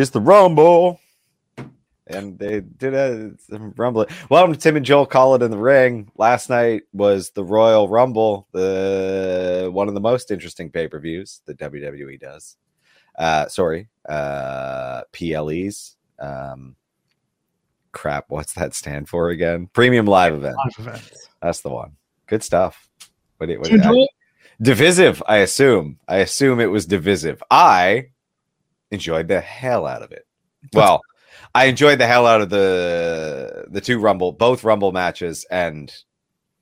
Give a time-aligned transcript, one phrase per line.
[0.00, 1.00] it's the Rumble.
[2.08, 3.32] And they did a
[3.76, 4.06] rumble.
[4.30, 6.08] Welcome to Tim and Joel Call It in the Ring.
[6.16, 11.40] Last night was the Royal Rumble, the one of the most interesting pay per views
[11.46, 12.56] that WWE does.
[13.18, 15.96] Uh, sorry, uh, PLEs.
[16.20, 16.76] Um,
[17.90, 19.68] crap, what's that stand for again?
[19.72, 20.56] Premium live event.
[20.58, 21.28] Live events.
[21.42, 21.96] That's the one.
[22.26, 22.88] Good stuff.
[23.38, 24.10] What, what, Did you enjoy it?
[24.62, 25.98] divisive, I assume.
[26.06, 27.42] I assume it was divisive.
[27.50, 28.10] I
[28.90, 30.26] enjoyed the hell out of it.
[30.72, 31.00] Well,
[31.54, 35.92] I enjoyed the hell out of the the two rumble, both rumble matches and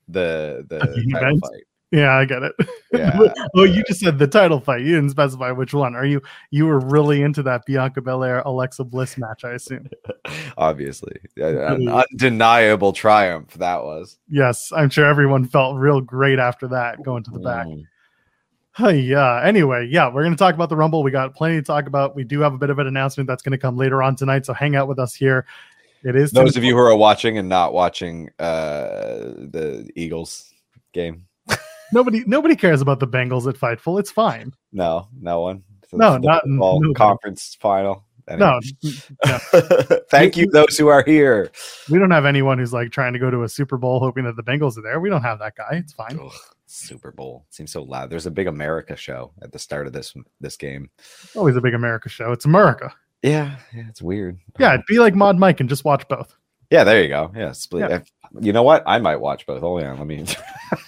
[0.09, 0.79] the the
[1.13, 1.65] title fight.
[1.91, 2.55] Yeah, I get it.
[2.93, 3.17] Yeah.
[3.55, 4.81] oh, you just said the title fight.
[4.81, 5.95] You didn't specify which one.
[5.95, 9.45] Are you you were really into that Bianca Belair Alexa Bliss match?
[9.45, 9.89] I assume.
[10.57, 14.19] Obviously, an undeniable triumph that was.
[14.29, 17.67] Yes, I'm sure everyone felt real great after that going to the back.
[17.67, 17.85] Mm.
[18.79, 19.41] Yeah.
[19.45, 21.03] Anyway, yeah, we're going to talk about the Rumble.
[21.03, 22.17] We got plenty to talk about.
[22.17, 24.47] We do have a bit of an announcement that's going to come later on tonight,
[24.47, 25.47] so hang out with us here.
[26.03, 30.53] It is Those of you who are watching and not watching uh, the Eagles
[30.93, 31.27] game,
[31.93, 33.99] nobody nobody cares about the Bengals at Fightful.
[34.01, 34.53] It's fine.
[34.73, 35.63] no, no one.
[35.89, 36.95] So No, not- football nobody.
[36.95, 38.05] conference final.
[38.29, 38.95] No, Anyway.
[39.27, 39.39] no,
[40.11, 41.51] Thank you, those who are here.
[41.91, 44.37] we don't have anyone who's like trying to go to a Super Bowl hoping that
[44.37, 44.99] the Bengals are there.
[45.01, 45.73] We don't have that guy.
[45.73, 46.19] It's fine.
[46.23, 46.33] Ugh,
[46.67, 48.09] Super Bowl seems so loud.
[48.11, 50.89] There's a big America show at the start of this this game.
[51.37, 52.33] Always a big America show.
[52.33, 52.95] It's America.
[53.23, 54.39] Yeah, yeah, it's weird.
[54.59, 56.37] Yeah, be like Mod Mike and just watch both.
[56.71, 56.85] yeah.
[56.85, 57.31] There you go.
[57.37, 57.91] Yeah, split.
[57.91, 58.01] Yeah.
[58.41, 58.83] You know what?
[58.87, 59.61] I might watch both.
[59.61, 60.25] Hold on, let me.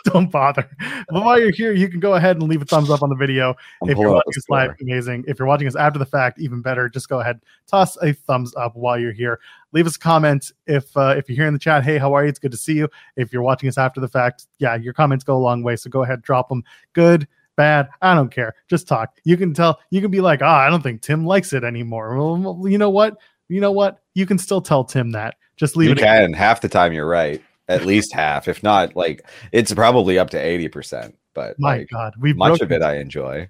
[0.04, 0.68] don't bother.
[1.08, 3.16] But while you're here, you can go ahead and leave a thumbs up on the
[3.16, 3.54] video.
[3.82, 5.24] I'm if you're watching us live, amazing.
[5.26, 6.88] If you're watching us after the fact, even better.
[6.88, 9.40] Just go ahead, toss a thumbs up while you're here.
[9.72, 11.84] Leave us a comment if uh, if you're here in the chat.
[11.84, 12.28] Hey, how are you?
[12.28, 12.88] It's good to see you.
[13.16, 15.76] If you're watching us after the fact, yeah, your comments go a long way.
[15.76, 16.62] So go ahead, drop them.
[16.92, 17.26] Good,
[17.56, 18.54] bad, I don't care.
[18.68, 19.18] Just talk.
[19.24, 19.80] You can tell.
[19.90, 22.16] You can be like, ah, I don't think Tim likes it anymore.
[22.16, 23.16] Well, you know what?
[23.48, 23.98] You know what?
[24.14, 25.36] You can still tell Tim that.
[25.62, 25.98] Just leave You it.
[26.00, 26.92] can half the time.
[26.92, 27.40] You're right.
[27.68, 31.16] At least half, if not like it's probably up to eighty percent.
[31.34, 33.48] But My like, God, we've much broken of it I enjoy.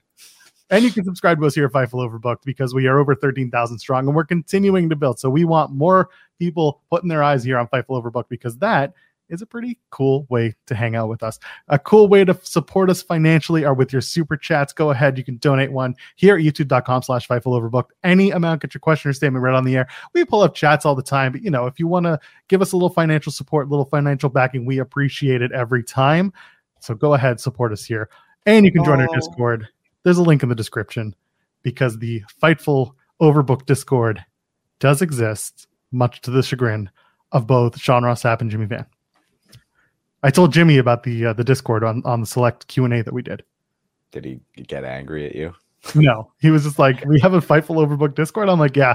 [0.69, 3.79] And you can subscribe to us here at Fightful Overbooked because we are over 13,000
[3.79, 5.19] strong and we're continuing to build.
[5.19, 8.93] So we want more people putting their eyes here on Fightful Overbooked because that
[9.33, 11.39] is a pretty cool way to hang out with us.
[11.69, 14.73] A cool way to support us financially are with your super chats.
[14.73, 15.17] Go ahead.
[15.17, 17.91] You can donate one here at youtube.com slash Fightful Overbooked.
[18.05, 19.89] Any amount, get your question or statement read on the air.
[20.13, 22.61] We pull up chats all the time, but you know, if you want to give
[22.63, 26.33] us a little financial support, a little financial backing, we appreciate it every time.
[26.81, 28.11] So go ahead, support us here.
[28.45, 29.15] And you can join our Oh.
[29.15, 29.67] Discord.
[30.03, 31.15] There's a link in the description
[31.63, 34.23] because the Fightful Overbooked Discord
[34.81, 36.91] does exist, much to the chagrin
[37.31, 38.85] of both Sean Ross Sapp and Jimmy Van.
[40.23, 43.03] I told Jimmy about the uh, the Discord on, on the select Q and A
[43.03, 43.43] that we did.
[44.13, 45.55] Did he get angry at you?
[45.95, 48.95] No, he was just like, "We have a Fightful Overbooked Discord." I'm like, "Yeah,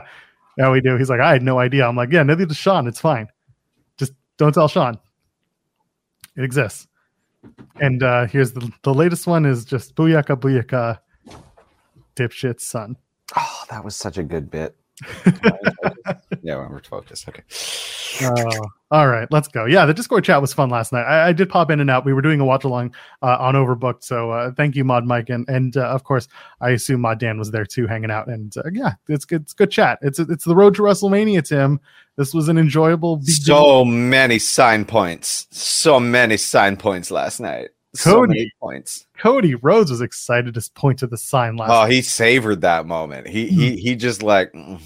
[0.57, 2.88] yeah, we do." He's like, "I had no idea." I'm like, "Yeah, neither does Sean.
[2.88, 3.27] It's fine.
[3.97, 4.97] Just don't tell Sean.
[6.38, 6.88] It exists."
[7.79, 10.99] And uh here's the the latest one is just booyaka booyaka,
[12.15, 12.95] dipshit son.
[13.35, 14.75] Oh, that was such a good bit.
[16.41, 17.29] Yeah, we're focused.
[17.29, 17.44] Okay.
[18.23, 19.65] Uh, all right, let's go.
[19.65, 21.03] Yeah, the Discord chat was fun last night.
[21.03, 22.05] I, I did pop in and out.
[22.05, 25.29] We were doing a watch along uh, on Overbooked, so uh, thank you, Mod Mike,
[25.29, 26.27] and and uh, of course,
[26.61, 28.27] I assume Mod Dan was there too, hanging out.
[28.27, 29.44] And uh, yeah, it's good.
[29.44, 29.99] It's good chat.
[30.01, 31.79] It's it's the road to WrestleMania, Tim.
[32.15, 33.17] This was an enjoyable.
[33.17, 33.44] beginning.
[33.44, 35.47] So many sign points.
[35.51, 37.69] So many sign points last night.
[37.97, 38.29] So Cody.
[38.29, 39.07] many points.
[39.17, 41.71] Cody Rhodes was excited to point to the sign last.
[41.71, 43.27] Oh, he savored that moment.
[43.27, 44.79] He he he just like mm,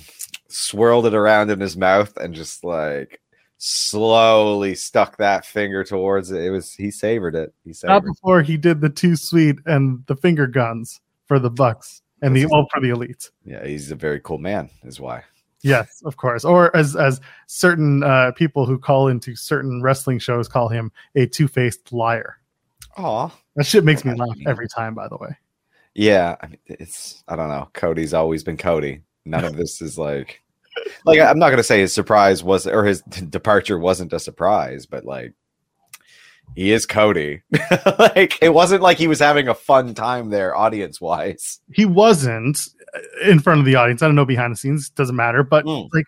[0.47, 3.19] swirled it around in his mouth and just like
[3.57, 6.41] slowly stuck that finger towards it.
[6.43, 7.53] It was he savored it.
[7.63, 8.03] He Not savored.
[8.05, 12.45] before he did the Too Sweet and the finger guns for the Bucks and the
[12.45, 13.29] all for the elites.
[13.45, 14.69] Yeah, he's a very cool man.
[14.83, 15.23] Is why.
[15.63, 16.43] Yes, of course.
[16.43, 21.27] Or as as certain uh, people who call into certain wrestling shows call him a
[21.27, 22.37] two faced liar.
[22.97, 23.29] Aw.
[23.55, 24.93] That shit makes me laugh every time.
[24.95, 25.29] By the way,
[25.95, 27.69] Yeah, I mean, it's I don't know.
[27.73, 29.01] Cody's always been Cody.
[29.25, 30.41] None of this is like,
[31.05, 35.05] like I'm not gonna say his surprise was or his departure wasn't a surprise, but
[35.05, 35.33] like,
[36.55, 37.41] he is Cody.
[37.99, 41.59] like, it wasn't like he was having a fun time there, audience wise.
[41.73, 42.59] he wasn't
[42.95, 44.01] uh, in front of the audience.
[44.01, 44.89] I don't know behind the scenes.
[44.89, 45.43] Doesn't matter.
[45.43, 46.05] But like,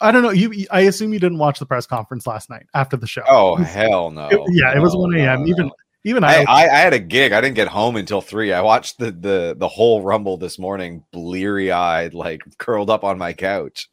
[0.00, 0.30] I don't know.
[0.30, 3.22] You, I assume you didn't watch the press conference last night after the show.
[3.28, 4.28] Oh was- hell no!
[4.28, 5.40] it- yeah, it was No, 1 no, a.m.
[5.40, 5.46] no.
[5.48, 5.70] Even
[6.06, 7.32] even I, I, I, had a gig.
[7.32, 8.52] I didn't get home until three.
[8.52, 13.18] I watched the the the whole rumble this morning, bleary eyed, like curled up on
[13.18, 13.88] my couch.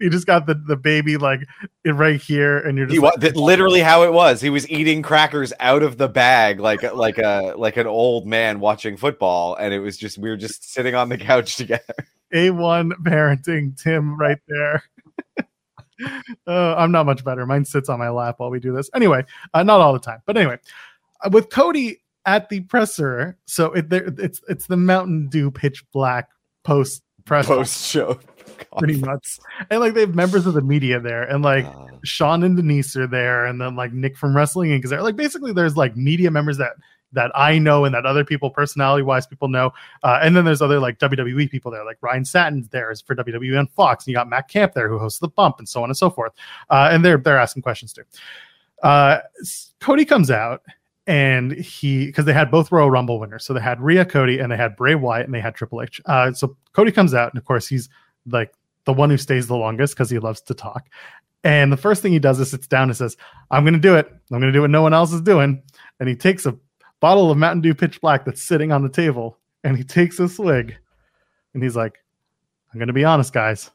[0.00, 1.40] you just got the the baby like
[1.84, 4.40] right here, and you're just He like, literally how it was.
[4.40, 8.60] He was eating crackers out of the bag, like like a like an old man
[8.60, 11.94] watching football, and it was just we were just sitting on the couch together.
[12.32, 14.84] A1 parenting, Tim, right there.
[16.46, 17.44] uh, I'm not much better.
[17.44, 18.88] Mine sits on my lap while we do this.
[18.94, 20.58] Anyway, uh, not all the time, but anyway, uh,
[21.30, 26.28] with Cody at the presser, so it, there, it's it's the Mountain Dew pitch black
[26.64, 28.18] post press Post show,
[28.78, 29.38] pretty much,
[29.70, 32.96] and like they have members of the media there, and like Uh, Sean and Denise
[32.96, 34.84] are there, and then like Nick from Wrestling Inc.
[34.84, 35.02] is there.
[35.02, 36.72] Like basically, there's like media members that
[37.12, 39.72] that I know and that other people, personality wise, people know.
[40.04, 43.16] Uh, and then there's other like WWE people there, like Ryan Satin's there is for
[43.16, 45.82] WWE on Fox, and you got Matt Camp there who hosts the Bump, and so
[45.82, 46.32] on and so forth.
[46.68, 48.02] Uh, and they're they're asking questions too.
[48.82, 49.18] Uh,
[49.80, 50.62] Cody comes out.
[51.10, 54.52] And he, because they had both Royal Rumble winners, so they had Rhea Cody and
[54.52, 56.00] they had Bray Wyatt and they had Triple H.
[56.06, 57.88] Uh, so Cody comes out, and of course he's
[58.26, 58.54] like
[58.84, 60.88] the one who stays the longest because he loves to talk.
[61.42, 63.16] And the first thing he does is sits down and says,
[63.50, 64.06] I'm going to do it.
[64.06, 65.62] I'm going to do what no one else is doing.
[65.98, 66.56] And he takes a
[67.00, 70.28] bottle of Mountain Dew Pitch Black that's sitting on the table and he takes a
[70.28, 70.76] swig
[71.54, 71.98] and he's like,
[72.72, 73.70] I'm going to be honest, guys.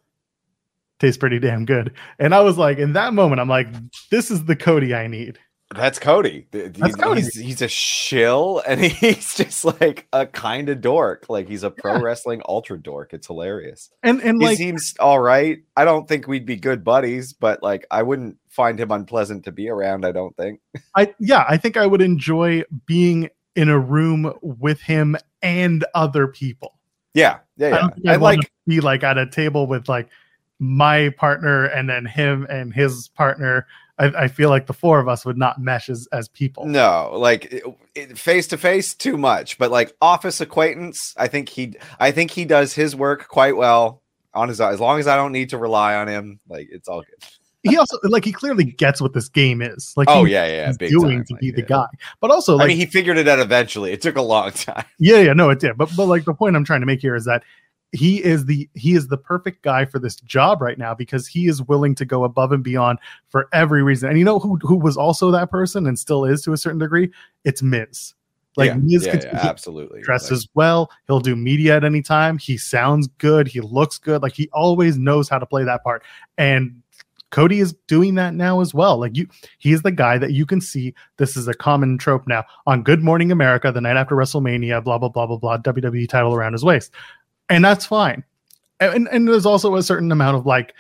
[1.00, 1.92] Tastes pretty damn good.
[2.18, 3.68] And I was like, in that moment, I'm like,
[4.10, 5.38] this is the Cody I need.
[5.74, 6.48] That's Cody.
[6.52, 7.22] That's he's, Cody.
[7.22, 11.26] He's, he's a shill, and he's just like a kind of dork.
[11.28, 13.14] Like he's a pro wrestling ultra dork.
[13.14, 13.90] It's hilarious.
[14.04, 15.60] And and he like seems all right.
[15.76, 19.52] I don't think we'd be good buddies, but like I wouldn't find him unpleasant to
[19.52, 20.06] be around.
[20.06, 20.60] I don't think.
[20.96, 26.28] I yeah, I think I would enjoy being in a room with him and other
[26.28, 26.78] people.
[27.16, 27.78] Yeah, yeah, I yeah.
[27.78, 30.10] don't think I'd And want like be like at a table with like
[30.60, 33.66] my partner and then him and his partner.
[33.98, 36.66] I, I feel like the four of us would not mesh as, as people.
[36.66, 37.64] no, like
[38.16, 39.58] face to face, too much.
[39.58, 44.02] But like office acquaintance, I think he, I think he does his work quite well
[44.34, 44.60] on his.
[44.60, 47.30] As long as I don't need to rely on him, like it's all good.
[47.68, 49.92] He also like he clearly gets what this game is.
[49.98, 51.26] Like Oh yeah, yeah, he's doing time.
[51.26, 51.68] to Like, be the yeah.
[51.68, 51.86] guy.
[52.22, 53.92] But also like I mean, he figured it out eventually.
[53.92, 54.86] It took a long time.
[55.00, 55.76] Yeah, yeah, no, it did.
[55.78, 57.42] But but like the point I'm trying to make here is that
[57.96, 61.48] he is the he is the perfect guy for this job right now because he
[61.48, 63.00] is willing to go above and beyond
[63.30, 64.10] for every reason.
[64.10, 66.80] And you know who who was also that person and still is to a certain
[66.80, 67.12] degree?
[67.44, 68.14] It's Miz.
[68.58, 70.02] Like yeah, Miz yeah, can- yeah, absolutely.
[70.02, 74.34] dresses well, he'll do media at any time, he sounds good, he looks good, like
[74.34, 76.04] he always knows how to play that part.
[76.38, 76.82] And
[77.32, 78.98] Cody is doing that now as well.
[78.98, 79.28] Like you,
[79.58, 80.94] he's the guy that you can see.
[81.18, 84.98] This is a common trope now on Good Morning America, the night after WrestleMania, blah
[84.98, 86.94] blah blah blah blah, WWE title around his waist,
[87.50, 88.24] and that's fine.
[88.80, 90.74] And and there's also a certain amount of like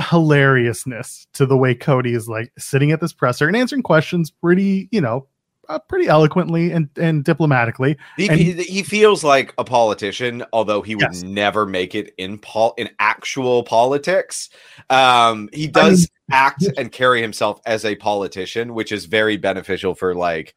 [0.00, 4.88] hilariousness to the way Cody is like sitting at this presser and answering questions pretty,
[4.90, 5.26] you know,
[5.68, 7.96] uh, pretty eloquently and and diplomatically.
[8.16, 11.22] He, And- he, feels like a politician, although he would Yes.
[11.22, 14.50] never make it in pol in actual politics.
[14.90, 20.14] Um, he does act and carry himself as a politician, which is very beneficial for
[20.14, 20.54] like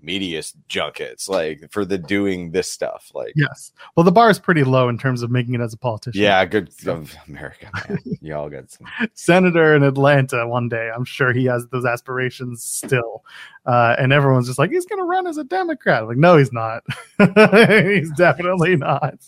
[0.00, 3.10] media junkets, like for the doing this stuff.
[3.14, 3.72] Like, Yes.
[3.96, 6.20] Well, the bar is pretty low in terms of making it as a politician.
[6.20, 7.98] Yeah good of America, man.
[8.20, 8.86] Y'all got some.
[9.14, 10.90] senator in Atlanta one day.
[10.94, 13.24] I'm sure he has those aspirations still.
[13.66, 16.06] Uh, and everyone's just like, he's going to run as a Democrat.
[16.06, 16.82] Like, no, he's not.
[17.18, 19.18] he's definitely not.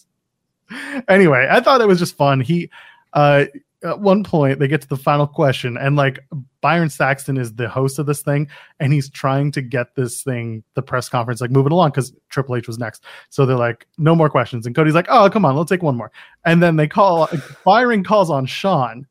[1.09, 2.41] Anyway, I thought it was just fun.
[2.41, 2.71] He,
[3.12, 3.47] uh,
[3.83, 6.21] at one point, they get to the final question, and like
[6.61, 10.63] Byron Saxton is the host of this thing, and he's trying to get this thing,
[10.75, 13.05] the press conference, like moving along because Triple H was next.
[13.31, 14.67] So they're like, no more questions.
[14.67, 16.13] And Cody's like, oh, come on, let's take one more.
[16.45, 17.29] And then they call,
[17.65, 19.07] Byron calls on Sean.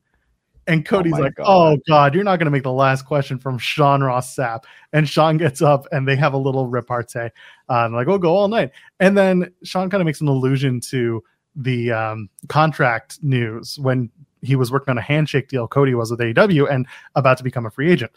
[0.68, 1.46] And Cody's my like, God.
[1.48, 5.10] "Oh God, you're not going to make the last question from Sean Ross Sapp." And
[5.10, 7.30] Sean gets up, and they have a little repartee.
[7.68, 11.24] Uh, like, "We'll go all night." And then Sean kind of makes an allusion to
[11.56, 15.68] the um, contract news when he was working on a handshake deal.
[15.68, 18.12] Cody was with AEW and about to become a free agent.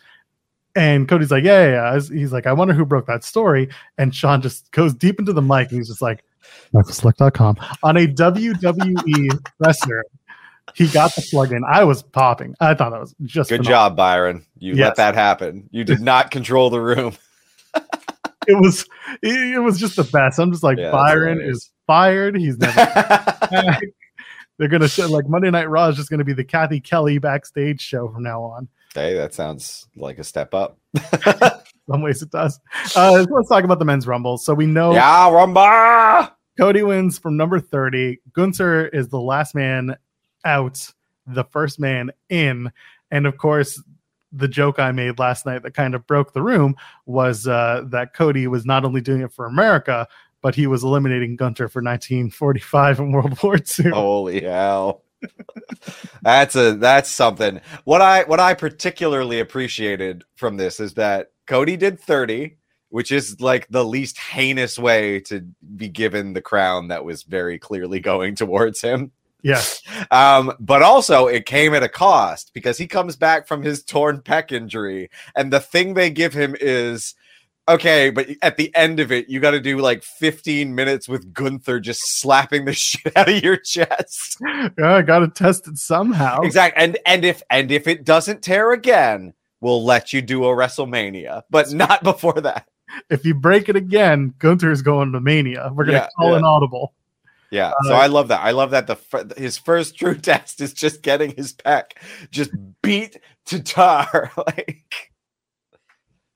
[0.75, 4.15] And Cody's like, "Yeah, yeah." yeah." He's like, "I wonder who broke that story." And
[4.15, 6.25] Sean just goes deep into the mic, and he's just like,
[6.73, 10.05] "FightfulSelect.com on a WWE presser."
[10.75, 11.63] he got the plug in.
[11.65, 12.55] I was popping.
[12.61, 13.89] I thought that was just Good phenomenal.
[13.91, 14.47] job, Byron.
[14.59, 14.87] You Yes.
[14.87, 15.69] let that happen.
[15.73, 17.15] You did not control the room.
[18.47, 18.87] It was
[19.23, 20.39] it, it was just the best.
[20.39, 22.37] I'm just like Yeah, Byron is fired.
[22.37, 22.81] He's never.
[24.63, 27.81] They're gonna show like Monday Night Raw is just gonna be the Kathy Kelly backstage
[27.81, 28.69] show from now on.
[28.95, 30.79] hey, that sounds like a step up.
[31.91, 32.61] Some ways it does.
[32.95, 34.39] Uh, let's talk about the men's rumble.
[34.39, 36.31] So we know Yeah, Rumba.
[36.57, 38.21] Cody wins from number 30.
[38.33, 39.97] Gunther is the last man
[40.45, 40.93] out,
[41.27, 42.71] the first man in.
[43.11, 43.83] And of course,
[44.31, 48.15] the joke I made last night that kind of broke the room was uh, that
[48.15, 50.07] Cody was not only doing it for America,
[50.43, 53.91] but he was eliminating Gunther for 1945 in World War II.
[53.91, 55.05] Holy hell.
[56.23, 57.61] that's a that's something.
[57.85, 62.57] What I what I particularly appreciated from this is that Cody did 30,
[62.89, 65.47] which is like the least heinous way to
[65.77, 69.13] be given the crown that was very clearly going towards him.
[69.43, 69.81] Yes.
[70.11, 74.21] Um, but also it came at a cost because he comes back from his torn
[74.21, 77.15] pec injury, and the thing they give him is
[77.69, 81.33] okay, but at the end of it, you got to do like 15 minutes with
[81.33, 84.39] Gunther just slapping the shit out of your chest.
[84.41, 86.41] Yeah, I got to test it somehow.
[86.43, 86.83] Exactly.
[86.83, 91.43] And and if and if it doesn't tear again, we'll let you do a WrestleMania,
[91.51, 92.67] but not before that.
[93.09, 95.71] If you break it again, Gunther is going to Mania.
[95.75, 96.39] We're going to Yeah, call yeah.
[96.39, 96.93] an audible.
[97.51, 98.41] Yeah, so Uh, I love that.
[98.41, 101.85] I love that the fir- his first true test is just getting his pec
[102.31, 102.51] just
[102.83, 104.31] beat to tar.
[104.47, 105.12] like,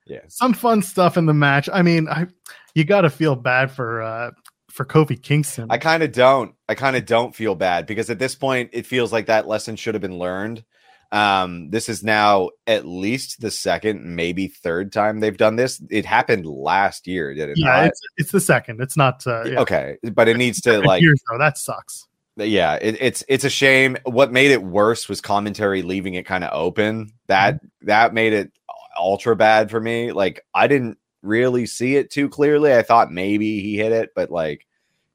[0.07, 1.69] yeah, some fun stuff in the match.
[1.73, 2.27] I mean, I
[2.75, 4.31] you got to feel bad for uh
[4.71, 5.67] for Kofi Kingston.
[5.71, 6.55] I kind of don't.
[6.69, 9.75] I kind of don't feel bad because at this point, it feels like that lesson
[9.77, 10.65] should have been learned.
[11.13, 15.81] Um, this is now at least the second, maybe third time they've done this.
[15.89, 17.59] It happened last year, did it?
[17.59, 18.81] yeah, it's it's the second.
[18.81, 19.61] It's not uh, yeah.
[19.61, 21.39] Okay, but it needs to like years though.
[21.39, 22.07] That sucks.
[22.37, 26.45] yeah it, it's it's a shame what made it worse was commentary leaving it kind
[26.45, 28.53] of open that that made it
[28.99, 32.73] ultra bad for me like i didn't really see it too clearly.
[32.73, 34.67] I thought maybe he hit it but like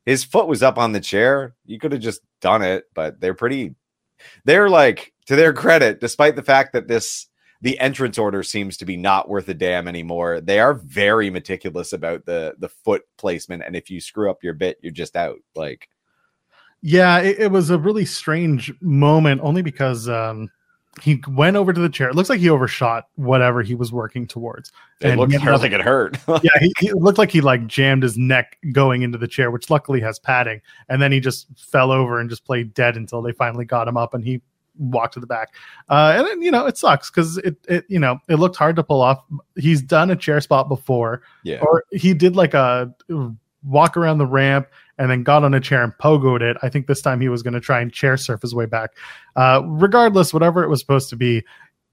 [0.05, 1.55] his foot was up on the chair.
[1.65, 3.75] You could have just done it but they're pretty
[4.45, 7.27] they're like to their credit despite the fact that this
[7.61, 11.93] the entrance order seems to be not worth a damn anymore they are very meticulous
[11.93, 15.37] about the the foot placement and if you screw up your bit you're just out
[15.55, 15.87] like
[16.81, 20.49] Yeah, it, it was a really strange moment, only because um
[21.01, 22.09] he went over to the chair.
[22.09, 24.71] It looks like he overshot whatever he was working towards.
[24.99, 26.17] It And looked he like it hurt.
[26.27, 29.69] yeah, he, he- looked like he like jammed his neck going into the chair, which
[29.69, 30.61] luckily has padding.
[30.89, 33.95] And then he just fell over and just played dead until they finally got him
[33.95, 34.41] up and he
[34.77, 35.55] walked to the back.
[35.89, 38.75] Uh, and then, you know, it sucks because it, it, you know, it looked hard
[38.75, 39.23] to pull off.
[39.55, 41.59] He's done a chair spot before, yeah.
[41.61, 42.93] or he did like a
[43.63, 44.67] walk around the ramp
[44.97, 46.57] and then got on a chair and pogoed it.
[46.61, 48.91] I think this time he was going to try and chair surf his way back.
[49.35, 51.43] Uh, regardless, whatever it was supposed to be,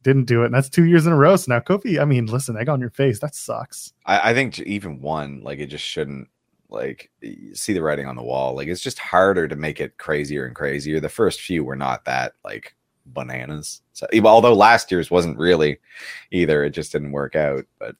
[0.02, 0.46] didn't do it.
[0.46, 1.36] And that's two years in a row.
[1.36, 3.20] So now Kofi, I mean, listen, egg on your face.
[3.20, 3.92] That sucks.
[4.06, 6.28] I, I think even one, like it just shouldn't
[6.70, 7.10] like
[7.54, 8.54] see the writing on the wall.
[8.54, 11.00] Like it's just harder to make it crazier and crazier.
[11.00, 12.76] The first few were not that like
[13.06, 13.82] bananas.
[13.92, 15.78] So although last year's wasn't really
[16.30, 17.64] either, it just didn't work out.
[17.78, 17.96] But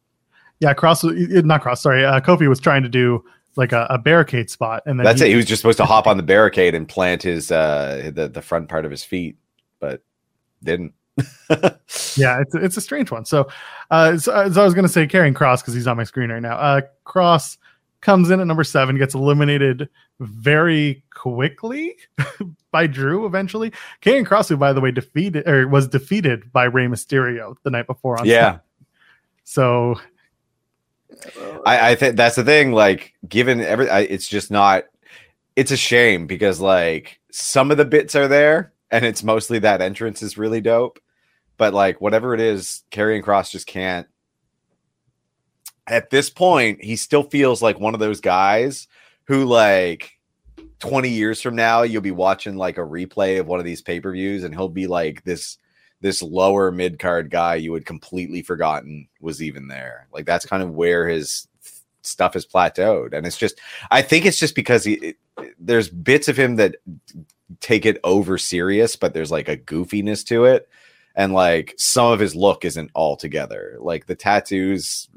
[0.60, 1.04] Yeah, Kross,
[1.44, 2.04] not Kross, sorry.
[2.04, 3.24] Uh, Kofi was trying to do
[3.58, 4.82] like a, a barricade spot.
[4.86, 5.30] And then that's he, it.
[5.30, 8.40] He was just supposed to hop on the barricade and plant his uh the, the
[8.40, 9.36] front part of his feet,
[9.80, 10.02] but
[10.62, 10.94] didn't.
[11.50, 13.24] yeah, it's, it's a strange one.
[13.24, 13.48] So,
[13.90, 16.30] uh, so, so I was going to say Karrion Kross because he's on my screen
[16.30, 16.56] right now.
[16.56, 17.56] Uh, Kross
[18.00, 19.88] comes in at number seven, gets eliminated
[20.20, 21.96] very quickly
[22.70, 23.72] by Drew eventually.
[24.00, 27.88] Karrion Kross, who by the way defeated or was defeated by Rey Mysterio the night
[27.88, 28.58] before on yeah.
[29.42, 29.98] So
[31.66, 32.72] I, I think that's the thing.
[32.72, 34.84] Like, given every, I, it's just not.
[35.56, 39.80] It's a shame because like some of the bits are there, and it's mostly that
[39.80, 41.00] entrance is really dope.
[41.56, 44.06] But like whatever it is, Karrion Kross just can't.
[45.86, 48.86] At this point, he still feels like one of those guys
[49.24, 50.18] who like
[50.80, 54.44] 20 years from now you'll be watching like a replay of one of these pay-per-views
[54.44, 55.58] and he'll be like this
[56.00, 60.06] this lower mid card guy you had completely forgotten was even there.
[60.12, 61.48] Like that's kind of where his
[62.02, 65.16] stuff is plateaued, and it's just I think it's just because he it,
[65.58, 66.76] there's bits of him that
[67.60, 70.68] take it over serious, but there's like a goofiness to it,
[71.14, 73.76] and like some of his look isn't all together.
[73.80, 75.08] Like the tattoos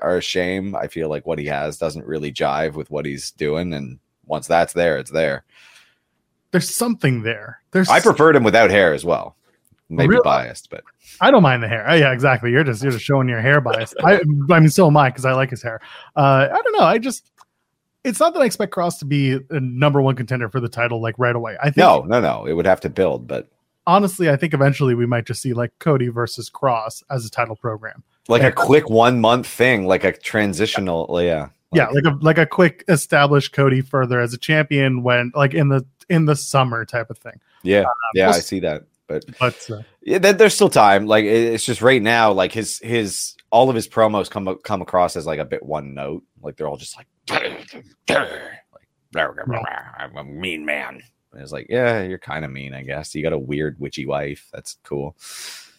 [0.00, 0.74] are a shame.
[0.74, 4.46] I feel like what he has doesn't really jive with what he's doing, and once
[4.46, 5.44] that's there, it's there.
[6.50, 7.60] there's something there.
[7.70, 9.36] There's I preferred him without hair as well.
[9.92, 10.22] Maybe Really?
[10.24, 10.82] biased, but
[11.20, 11.84] I don't mind the hair.
[11.88, 12.50] Oh, yeah, exactly.
[12.50, 13.94] You're just you're just showing your hair bias.
[14.04, 14.20] I
[14.50, 15.80] I mean, so am I because I like his hair.
[16.16, 16.84] Uh, I don't know.
[16.84, 17.30] I just
[18.04, 21.00] it's not that I expect Kross to be a number one contender for the title
[21.00, 21.56] like right away.
[21.60, 22.46] I think No, no, no.
[22.46, 23.48] It would have to build, but
[23.86, 27.54] honestly, I think eventually we might just see like Cody versus Kross as a title
[27.56, 28.02] program.
[28.28, 28.48] like Yeah.
[28.48, 31.08] a quick one month thing, like a transitional.
[31.22, 31.48] Yeah.
[31.72, 35.68] yeah, like a like a quick establish Cody further as a champion when like in
[35.68, 37.40] the in the summer type of thing.
[37.62, 37.84] Yeah.
[38.14, 38.26] Yeah.
[38.28, 38.84] we'll I see that.
[39.12, 41.06] But But uh, yeah, there- there's still time.
[41.06, 45.16] Like it's just right now, like his his all of his promos come come across
[45.16, 46.22] as like a bit one note.
[46.42, 47.84] Like they're all just like like
[49.14, 51.02] I'm a mean man.
[51.32, 53.14] And it's like, yeah, you're kind of mean, I guess.
[53.14, 54.48] You got a weird witchy wife.
[54.52, 55.16] That's cool.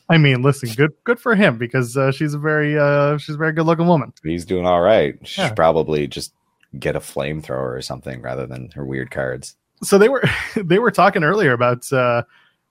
[0.09, 3.37] I mean, listen, good good for him because uh, she's a very uh, she's a
[3.37, 4.13] very good looking woman.
[4.23, 5.15] He's doing all right.
[5.23, 5.47] She Yeah.
[5.47, 6.33] should probably just
[6.79, 9.55] get a flamethrower or something rather than her weird cards.
[9.83, 10.23] So they were
[10.55, 12.23] they were talking earlier about uh,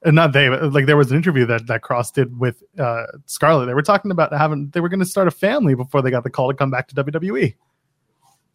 [0.06, 3.66] not they but like there was an interview that that Kross did with uh, Scarlett.
[3.68, 6.24] They were talking about having they were going to start a family before they got
[6.24, 7.54] the call to come back to WWE.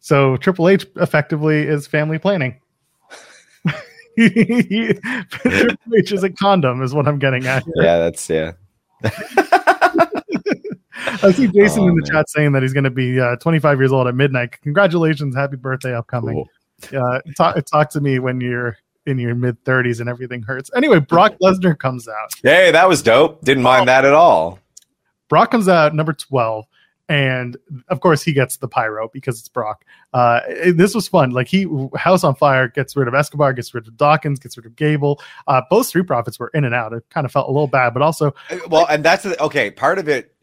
[0.00, 2.60] So Triple H effectively is family planning.
[4.18, 7.62] Triple H is a condom, is what I'm getting at.
[7.64, 7.72] here.
[7.76, 8.52] Yeah, that's yeah.
[11.22, 12.10] I see Jason Oh, in the man.
[12.10, 14.60] chat saying that he's going to be uh, 25 years old at midnight.
[14.62, 16.44] Congratulations, happy birthday upcoming.
[16.92, 17.00] Cool.
[17.00, 18.76] Uh, talk, talk to me when you're
[19.08, 20.70] in your mid 30s and everything hurts.
[20.76, 22.30] Anyway, Brock Lesnar comes out.
[22.42, 23.42] Hey, that was dope.
[23.42, 24.58] Didn't mind that at all.
[25.28, 26.64] Brock comes out number 12
[27.10, 27.56] and
[27.88, 29.84] of course he gets the pyro because it's Brock.
[30.12, 30.40] Uh,
[30.74, 31.30] this was fun.
[31.30, 34.66] Like he House on Fire gets rid of Escobar, gets rid of Dawkins, gets rid
[34.66, 35.20] of Gable.
[35.46, 36.92] Uh, both Street Profits were in and out.
[36.92, 39.70] It kind of felt a little bad, but also Uh, Well, and that's the, okay.
[39.70, 40.34] Part of it,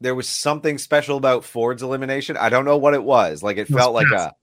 [0.00, 2.36] there was something special about Ford's elimination.
[2.36, 3.42] I don't know what it was.
[3.42, 4.28] Like it It felt like fast.
[4.28, 4.34] a.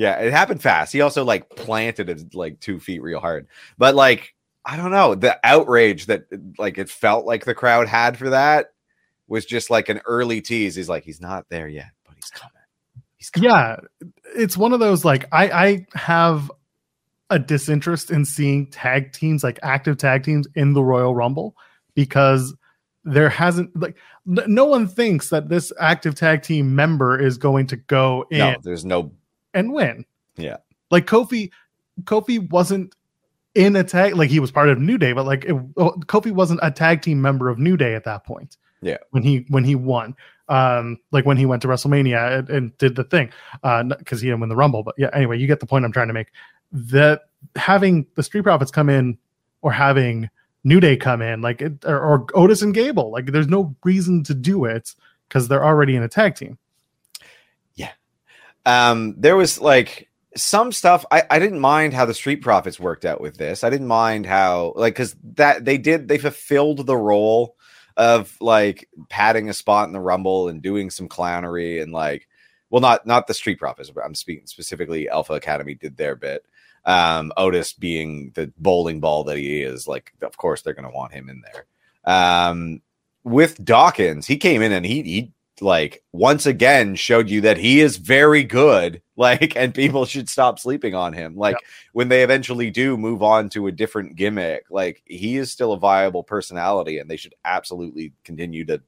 [0.00, 0.94] Yeah, it happened fast.
[0.94, 3.46] He also like planted it like two feet real hard.
[3.76, 6.24] But like, I don't know, the outrage that
[6.56, 8.72] like it felt like the crowd had for that
[9.28, 10.74] was just like an early tease.
[10.74, 12.52] He's like, he's not there yet, but he's coming.
[13.18, 13.50] He's coming.
[13.50, 13.76] yeah
[14.34, 16.50] it's one of those like i i have
[17.28, 21.54] a disinterest in seeing tag teams like active tag teams in the royal rumble
[21.94, 22.54] because
[23.04, 27.76] there hasn't like no one thinks that this active tag team member is going to
[27.76, 29.12] go in No, there's no.
[29.54, 30.04] And win.
[30.36, 30.58] Yeah.
[30.90, 31.50] like kofi
[32.04, 32.94] kofi wasn't
[33.54, 36.32] in a tag like he was part of new day but like it, oh, kofi
[36.32, 38.56] wasn't a tag team member of new day at that point.
[38.82, 38.98] Yeah.
[39.10, 40.16] when he when he won.
[40.48, 43.30] Um like when he went to wrestlemania and, and did the thing.
[43.62, 45.92] Uh because he didn't win the rumble but yeah anyway you get the point i'm
[45.92, 46.28] trying to make.
[46.72, 47.22] That
[47.56, 49.18] having the street profits come in
[49.62, 50.30] or having
[50.62, 54.22] new day come in like it, or, or otis and gable like there's no reason
[54.24, 54.94] to do it
[55.28, 56.58] because they're already in a tag team
[58.66, 63.04] um there was like some stuff I, I didn't mind how the street profits worked
[63.04, 63.64] out with this.
[63.64, 67.56] I didn't mind how like because that they did they fulfilled the role
[67.96, 72.28] of like padding a spot in the rumble and doing some clownery and like
[72.70, 76.44] well not not the street profits but i'm speaking specifically alpha academy did their bit.
[76.84, 81.12] Um otis being the bowling ball that he is like of course they're to want
[81.12, 81.66] him in there.
[82.04, 82.82] Um
[83.24, 87.80] with dawkins he came in and he he like once again showed you that he
[87.80, 91.36] is very good like and people should stop sleeping on him.
[91.36, 91.56] Like
[91.92, 95.78] when they eventually do move on to a different gimmick like he is still a
[95.78, 98.80] viable personality and they should absolutely continue to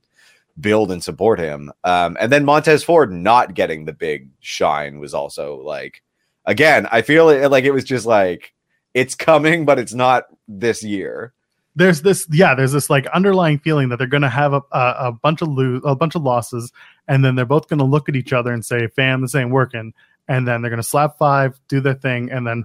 [0.61, 1.73] build and support him.
[1.85, 6.03] Um and then montez ford not getting the big shine was also like
[6.45, 8.53] again i feel it, like it was just like
[8.95, 11.33] it's coming but it's not this year
[11.75, 14.95] there's this yeah there's this like underlying feeling that they're going to have a, a,
[14.99, 16.71] a bunch of lose a bunch of losses
[17.09, 19.51] and then they're both going to look at each other and say fam this ain't
[19.51, 19.93] working.
[20.29, 22.65] And then they're going to slap five do their thing and then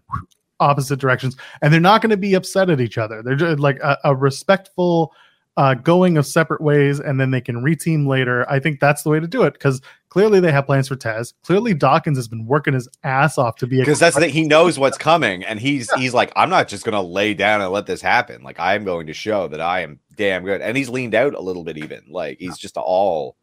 [0.60, 1.36] opposite directions.
[1.62, 3.24] And they're not going to be upset at each other.
[3.24, 5.14] They're just like a, a respectful
[5.58, 8.50] uh, going of separate ways and then they can reteam later.
[8.50, 11.34] I think that's the way to do it because clearly they have plans for Tez.
[11.44, 14.48] Clearly dawkins has been working his ass off to be because that's the thing he
[14.48, 17.88] knows what's coming and he's he's like i'm not just gonna lay down and let
[17.88, 18.44] this happen.
[18.44, 20.62] Like i'm going to show that i am damn good.
[20.62, 22.04] And he's leaned out a little bit even.
[22.10, 23.36] Like he's just all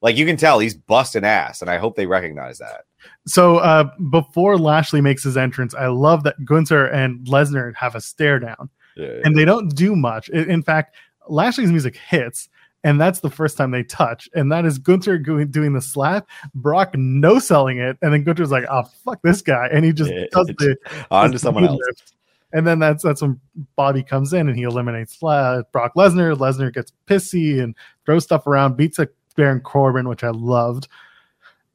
[0.00, 2.84] like you can tell he's busting ass and i hope they recognize that.
[3.26, 8.00] So uh, before Lashley makes his entrance, I love that Gunther and Lesnar have a
[8.00, 9.20] stare down, yeah.
[9.24, 10.28] and they don't do much.
[10.28, 10.96] In fact,
[11.28, 12.48] Lashley's music hits,
[12.84, 16.28] and that's the first time they touch, and that is Gunther going, doing the slap,
[16.54, 20.10] Brock no selling it, and then Gunther's like, "Oh fuck this guy," and he just
[20.10, 20.76] Yeah, does the
[21.10, 22.12] on to someone else lift.
[22.52, 23.40] And then that's that's when
[23.74, 26.36] Bobby comes in and he eliminates Brock Lesnar.
[26.36, 27.74] Lesnar gets pissy and
[28.06, 30.88] throws stuff around, beats a Baron Corbin, which I loved.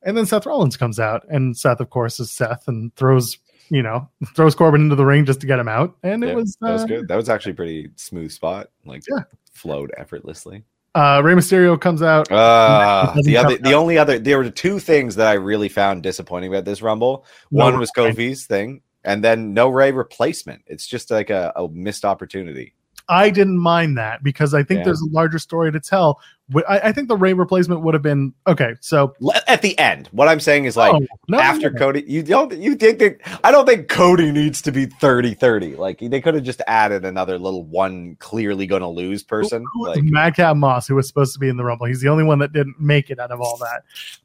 [0.03, 3.37] And then Seth Rollins comes out, and Seth, of course, is Seth, and throws
[3.71, 5.95] you know throws Corbin into the ring just to get him out.
[6.03, 8.69] And it Yeah, was, that was uh, good that was actually a pretty smooth spot
[8.85, 9.23] like Yeah.
[9.53, 12.29] flowed effortlessly Uh, Rey Mysterio comes out.
[12.31, 16.49] Uh, the other, the only other, there were two things that I really found disappointing
[16.53, 17.25] about this Rumble.
[17.49, 17.89] No One was.
[17.95, 20.61] Kofi's thing, and then no Rey replacement.
[20.67, 22.73] It's just like a, a missed opportunity.
[23.07, 24.85] I didn't mind that because I think Yeah.
[24.85, 26.19] there's a larger story to tell.
[26.67, 28.75] I, I think the Rey replacement would have been okay.
[28.81, 29.13] So
[29.47, 31.79] At the end, what I'm saying is like oh, no, after no.
[31.79, 35.75] Cody, you don't you think that I don't think Cody needs to be 30 30.
[35.75, 39.65] Like they could have just added another little one clearly going to lose person.
[39.73, 41.85] Who Like Madcap Moss, who was supposed to be in the Rumble.
[41.85, 43.83] He's the only one that didn't make it out of all that.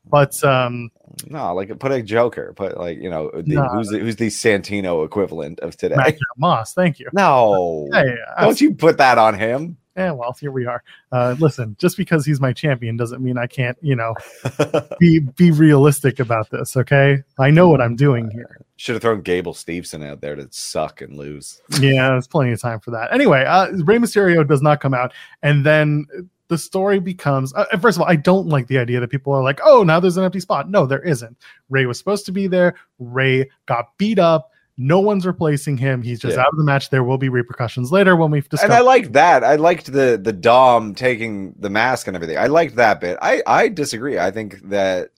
[0.09, 0.91] But um,
[1.27, 3.69] no, like put a Joker, put like you know the, No.
[3.69, 5.97] who's the, who's the Santino equivalent of today.
[5.97, 7.09] Madcap Moss, thank you.
[7.13, 8.15] No, yeah.
[8.41, 9.77] don't you put that on him.
[9.97, 10.83] Yeah, well, here we are.
[11.11, 14.15] Uh, listen, just because he's my champion doesn't mean I can't, you know,
[15.01, 16.77] be be realistic about this.
[16.77, 18.61] Okay, I know what I'm doing here.
[18.77, 21.61] Should have thrown Gable Steveson out there to suck and lose.
[21.81, 23.13] Yeah, there's plenty of time for that.
[23.13, 26.07] Anyway, uh, Rey Mysterio does not come out, and then
[26.49, 27.55] the story becomes.
[27.55, 29.99] Uh, first of all, I don't like the idea that people are like, "Oh, now
[29.99, 31.37] there's an empty spot." No, there isn't.
[31.71, 32.75] Rey was supposed to be there.
[32.99, 34.51] Rey got beat up.
[34.79, 36.03] No one's replacing him.
[36.03, 36.43] He's just Yeah.
[36.43, 36.91] out of the match.
[36.91, 38.65] There will be repercussions later when we've discussed.
[38.65, 39.43] And I liked that.
[39.43, 42.37] I liked the the Dom taking the mask and everything.
[42.39, 43.19] I liked that bit.
[43.23, 44.19] I I disagree.
[44.19, 45.11] I think that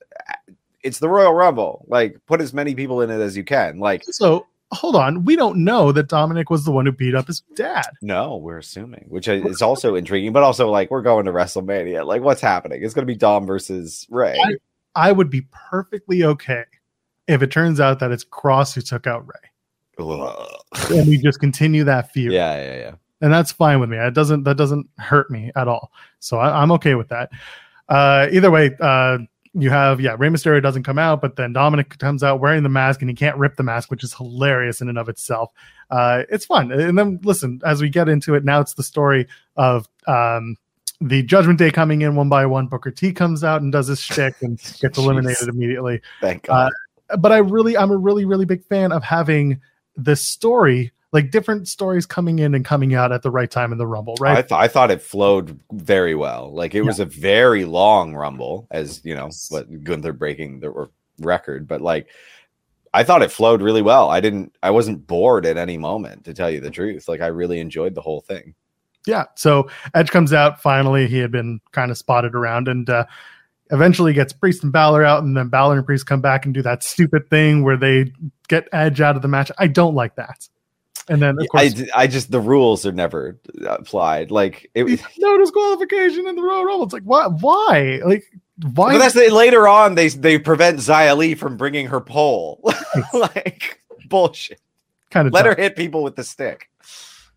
[0.85, 1.85] it's the Royal Rumble.
[1.88, 3.81] Like put as many people in it as you can.
[3.81, 5.25] Like so hold on.
[5.25, 7.87] We don't know that Dominic was the one who beat up his dad.
[8.01, 12.07] no, we're assuming, which is also intriguing, but also like we're going to WrestleMania.
[12.07, 12.85] Like what's happening?
[12.85, 14.38] It's going to be Dom versus Rey.
[14.94, 16.64] I would be perfectly okay
[17.29, 19.51] if it turns out that it's Kross who took out Rey,
[20.91, 22.33] and we just continue that feud.
[22.33, 22.93] yeah, yeah, yeah.
[23.21, 23.99] and that's fine with me.
[23.99, 25.93] It doesn't that doesn't hurt me at all.
[26.19, 27.31] So I, I'm okay with that.
[27.88, 29.19] Uh, either way, uh,
[29.55, 32.69] you have yeah, Rey Mysterio doesn't come out, but then Dominic comes out wearing the
[32.69, 35.51] mask, and he can't rip the mask, which is hilarious in and of itself.
[35.91, 36.71] Uh, it's fun.
[36.71, 40.57] And then listen, as we get into it, now it's the story of um,
[41.01, 42.67] the Judgment Day coming in one by one.
[42.67, 46.73] Booker T comes out and does his shtick and gets eliminated immediately Thank God.
[47.18, 49.61] But I really, I'm a really, really big fan of having
[49.97, 53.79] this story, like different stories coming in and coming out at the right time in
[53.79, 54.49] the Rumble, I, right?
[54.49, 56.53] th- I thought it flowed very well.
[56.53, 61.66] Like it was a very long rumble, as you know, what Gunther breaking the record,
[61.66, 62.09] but like
[62.94, 64.09] I thought it flowed really well.
[64.11, 67.09] I didn't, I wasn't bored at any moment, to tell you the truth.
[67.09, 68.55] Like I really enjoyed the whole thing.
[69.07, 69.25] yeah.
[69.35, 71.07] So Edge comes out finally.
[71.07, 73.07] He had been kind of spotted around and uh,
[73.70, 76.62] eventually gets Priest and Balor out, and then Balor and Priest come back and do
[76.62, 78.12] that stupid thing where they
[78.48, 79.50] get Edge out of the match.
[79.59, 80.48] I don't like that.
[81.09, 84.31] And then of I, course, d- I just the rules are never applied.
[84.31, 86.85] Like it, was no disqualification in the Royal Rumble.
[86.85, 87.26] It's like why?
[87.26, 88.00] Why?
[88.04, 88.24] Like
[88.74, 88.92] why?
[88.92, 92.61] but that's the, later on they they prevent Xia Li from bringing her pole.
[93.14, 94.61] like bullshit.
[95.11, 96.68] kind of Let her hit people with the stick.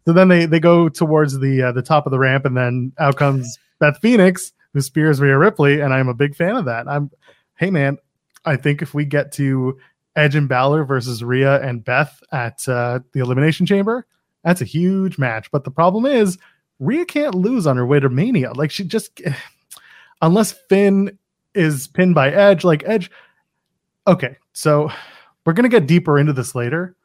[0.05, 2.91] So then they they go towards the uh, the top of the ramp, and then
[2.99, 6.87] out comes Beth Phoenix, who spears Rhea Ripley, and I'm a big fan of that.
[6.87, 7.11] I'm,
[7.55, 7.97] hey man,
[8.45, 9.77] I think if we get to
[10.15, 14.05] Edge and Balor versus Rhea and Beth at uh, the Elimination Chamber,
[14.43, 15.51] that's a huge match.
[15.51, 16.37] But the problem is,
[16.79, 18.53] Rhea can't lose on her way to Mania.
[18.53, 19.21] Like she just,
[20.21, 21.17] unless Finn
[21.53, 23.11] is pinned by Edge, like Edge.
[24.07, 24.91] Okay, so
[25.45, 26.95] we're gonna get deeper into this later,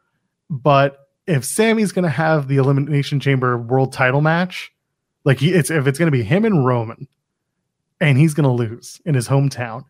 [0.49, 4.73] but if Sami's to have the Elimination Chamber World Title match,
[5.25, 7.09] like he, it's if it's to be him and Roman,
[8.01, 9.85] and he's going to lose in his hometown,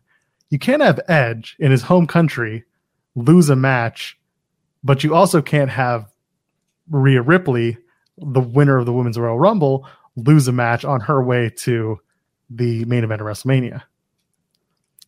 [0.49, 2.63] you can't have Edge in his home country
[3.15, 4.17] lose a match,
[4.83, 6.11] but you also can't have
[6.89, 7.77] Rhea Ripley,
[8.17, 11.99] the winner of the Women's Royal Rumble, lose a match on her way to
[12.49, 13.83] the main event of WrestleMania.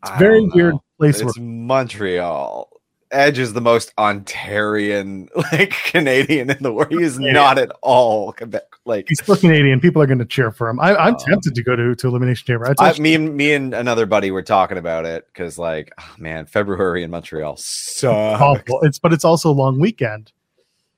[0.02, 1.22] It's I very weird place.
[1.22, 2.70] It's where- Montreal.
[3.12, 6.92] Edge is the most Ontarian, like Canadian in the world.
[6.92, 8.64] He is not at all Quebec.
[8.86, 9.80] Like He's still Canadian.
[9.80, 10.80] People are going to cheer for him.
[10.80, 11.26] I, I'm Oh.
[11.28, 12.74] tempted to go to, to Elimination Chamber.
[12.80, 16.46] I me and me and another buddy were talking about it because, like, oh, man,
[16.46, 18.42] February in Montreal sucks.
[18.42, 18.82] awful.
[18.82, 20.32] It's but it's also a long weekend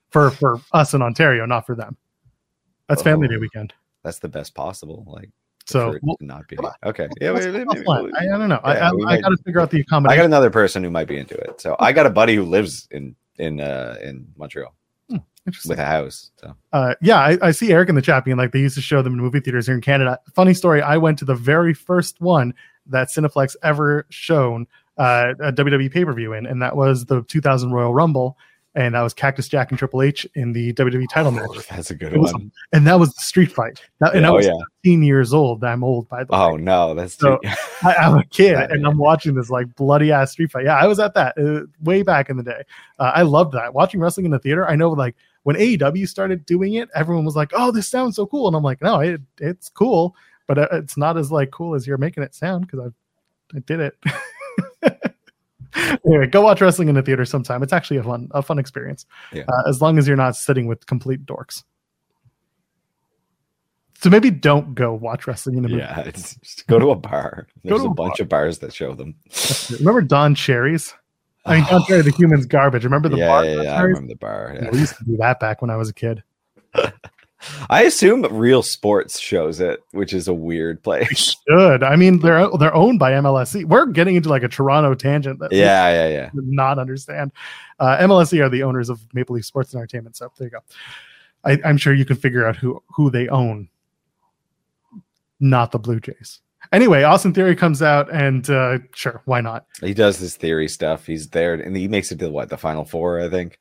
[0.10, 1.96] for for us in Ontario, not for them.
[2.90, 3.40] That's Family Day Oh.
[3.40, 3.74] weekend.
[4.04, 5.06] That's the best possible.
[5.08, 5.30] Like,
[5.72, 7.08] So we'll- not be okay.
[7.20, 8.60] Yeah, let's- wait, wait, maybe we'll- I, I don't know.
[8.64, 10.14] yeah, I, I, might- got to figure out the accommodation.
[10.14, 11.60] I got another person who might be into it.
[11.62, 14.74] So I got a buddy who lives in in uh in Montreal
[15.48, 15.70] Interesting.
[15.70, 16.30] with a house.
[16.38, 18.82] So uh, yeah, I, I see Eric in the chat being like they used to
[18.82, 20.20] show them in movie theaters here in Canada.
[20.36, 22.54] Funny story, I went to the very first one
[22.86, 27.24] that Cineplex ever shown uh, a WWE pay per view in, and that was the
[27.24, 28.38] 2000 Royal Rumble,
[28.76, 31.96] and that was Cactus Jack and Triple H in the WWE title match, that's a
[31.96, 32.52] good one.
[32.72, 33.82] and that was the street fight.
[34.00, 34.54] That, and I oh was yeah.
[34.84, 35.64] 15 years old.
[35.64, 36.38] I'm old by the way.
[36.40, 37.50] Oh no, that's So- too.
[37.84, 40.66] I, I'm a kid and I'm watching this like bloody ass street fight.
[40.66, 42.64] Yeah, I was at that uh, way back in the day.
[43.00, 43.74] Uh, I loved that.
[43.74, 47.36] Watching wrestling in the theater, I know like when AEW started doing it, everyone was
[47.36, 50.16] like, "Oh, this sounds so cool," and I'm like, "No, it, it's cool."
[50.48, 53.60] but uh, it's not as like cool as you're making it sound because I I
[53.60, 53.98] did it.
[55.76, 57.64] anyway, go watch wrestling in the theater sometime.
[57.64, 59.06] It's actually a fun a fun experience.
[59.32, 59.44] Yeah.
[59.48, 61.64] Uh, as long as you're not sitting with complete dorks.
[64.02, 65.82] So maybe don't go watch wrestling in a movie.
[65.82, 67.48] Yeah, it's, just go to a bar.
[67.64, 69.16] There's a a bunch of bars that show them.
[69.80, 70.96] Remember Don Cherry's?
[71.46, 72.84] I mean, Don Cherry, the human's garbage.
[72.84, 73.46] Remember the yeah, bar?
[73.46, 74.58] yeah, yeah, I remember the bar.
[74.72, 76.24] We used to do that back when I was a kid.
[77.70, 81.36] I assume Real Sports shows it, which is a weird place.
[81.48, 81.84] Good.
[81.84, 83.66] I mean, they're they're owned by MLSE.
[83.66, 86.30] We're getting into like a Toronto tangent that Yeah, yeah, yeah.
[86.34, 87.32] not understand.
[87.80, 90.16] Uh, MLSE are the owners of Maple Leaf Sports and Entertainment.
[90.16, 90.60] So there you go.
[91.44, 93.70] I, I'm sure you can figure out who who they own,
[95.40, 96.42] not the Blue Jays.
[96.72, 99.66] Anyway, Austin Theory comes out, and uh, sure, why not?
[99.82, 101.06] He does his theory stuff.
[101.06, 103.60] He's there, and he makes it to what the final four, I think.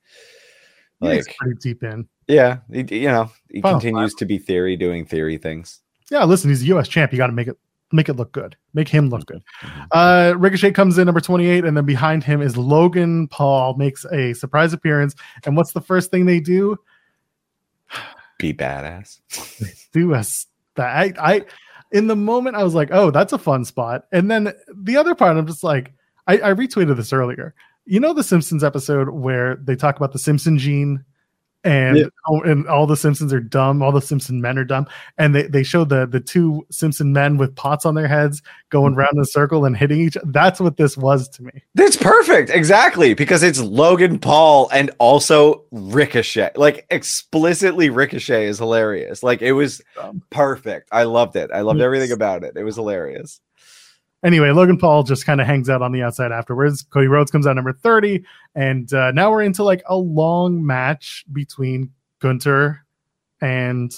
[1.01, 2.07] Like, pretty deep in.
[2.29, 5.81] yeah, he, you know, he Final continues to be theory, doing theory things.
[6.11, 6.89] Yeah, listen, he's a U.S.
[6.89, 7.13] champ.
[7.13, 7.57] You got to make it
[7.93, 8.57] make it look good.
[8.75, 9.43] Make him look good.
[9.63, 9.87] Mhm.
[9.91, 14.33] Uh, Ricochet comes in number 28, and then behind him is Logan Paul makes a
[14.35, 15.15] surprise appearance.
[15.45, 16.77] And what's the first thing they do?
[18.39, 19.21] Be badass.
[19.93, 20.89] Do us that.
[20.97, 21.45] I, I
[21.93, 24.05] in the moment I was like, oh, that's a fun spot.
[24.13, 25.93] And then the other part, I'm just like,
[26.27, 27.55] I, I retweeted this earlier.
[27.91, 31.05] You know the Simpsons episode where they talk about the Simpson gene
[31.63, 32.05] and Yeah.
[32.29, 34.87] oh, and all the Simpsons are dumb, all the Simpson men are dumb,
[35.19, 38.93] and they, they show the the two Simpson men with pots on their heads going
[38.93, 39.01] Mm-hmm.
[39.01, 40.17] round in a circle and hitting each.
[40.25, 41.51] That's what this was to me.
[41.75, 42.49] That's perfect.
[42.49, 43.13] Exactly.
[43.13, 46.53] Because it's Logan Paul and also Ricochet.
[46.57, 49.23] Like explicitly Ricochet is hilarious.
[49.23, 49.83] Like it was
[50.31, 50.89] perfect.
[50.93, 51.51] I loved it.
[51.53, 51.85] I loved Yes.
[51.87, 52.57] everything about it.
[52.57, 53.39] It was hilarious.
[54.23, 56.83] Anyway, Logan Paul just kind of hangs out on the outside afterwards.
[56.83, 58.23] Cody Rhodes comes out number 30.
[58.55, 62.85] And uh, now we're into like a long match between Gunther
[63.41, 63.91] and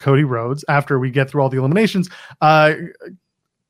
[0.00, 2.08] Cody Rhodes after we get through all the eliminations.
[2.40, 2.74] Uh,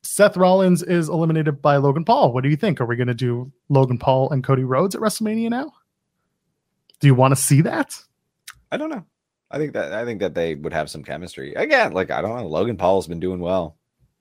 [0.03, 2.33] Seth Rollins is eliminated by Logan Paul.
[2.33, 2.81] What do you think?
[2.81, 5.73] Are we going to do Logan Paul and Cody Rhodes at WrestleMania now?
[7.01, 7.95] Do you want to see that?
[8.73, 9.05] I don't know.
[9.51, 11.55] I think that I think that they would have some chemistry.
[11.55, 12.47] Again, like I don't know.
[12.47, 13.78] Logan Paul's been doing well.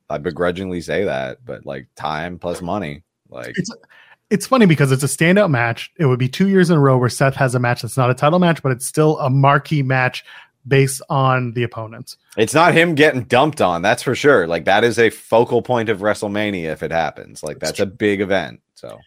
[0.10, 3.04] I begrudgingly say that, but like time plus money.
[3.30, 3.72] Like It's
[4.30, 5.92] it's funny because it's a standout match.
[5.98, 8.10] It would be two years in a row where Seth has a match that's not
[8.10, 10.24] a title match, but it's still a marquee match
[10.68, 12.18] based on the opponent.
[12.36, 14.48] it's not him getting dumped on, that's for sure.
[14.48, 17.42] Like that is a focal point of WrestleMania if it happens.
[17.42, 18.62] Like that's a big event.
[18.76, 19.00] So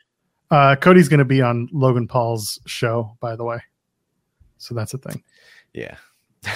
[0.50, 3.62] Uh, Cody's going to be on Logan Paul's show, by the way.
[4.58, 5.22] So that's a thing.
[5.74, 5.96] yeah.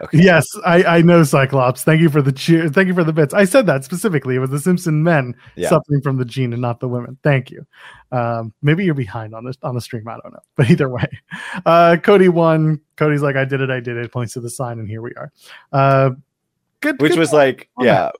[0.00, 0.18] okay.
[0.22, 1.84] Yes, I, I know Cyclops.
[1.84, 2.68] Thank you for the cheer.
[2.68, 3.34] Thank you for the bits.
[3.34, 4.36] I said that specifically.
[4.36, 5.68] It was the Simpson men Yeah.
[5.68, 7.18] suffering from the gene and not the women.
[7.22, 7.66] Thank you.
[8.10, 10.06] Um, maybe you're behind on this on the stream.
[10.08, 10.40] I don't know.
[10.56, 11.06] But either way,
[11.66, 12.80] uh, Cody won.
[12.96, 13.70] Cody's like, I did it.
[13.70, 14.12] I did it.
[14.12, 15.32] Points to the sign, and here we are.
[15.72, 16.10] Uh,
[16.82, 17.00] good.
[17.00, 18.10] which good was like yeah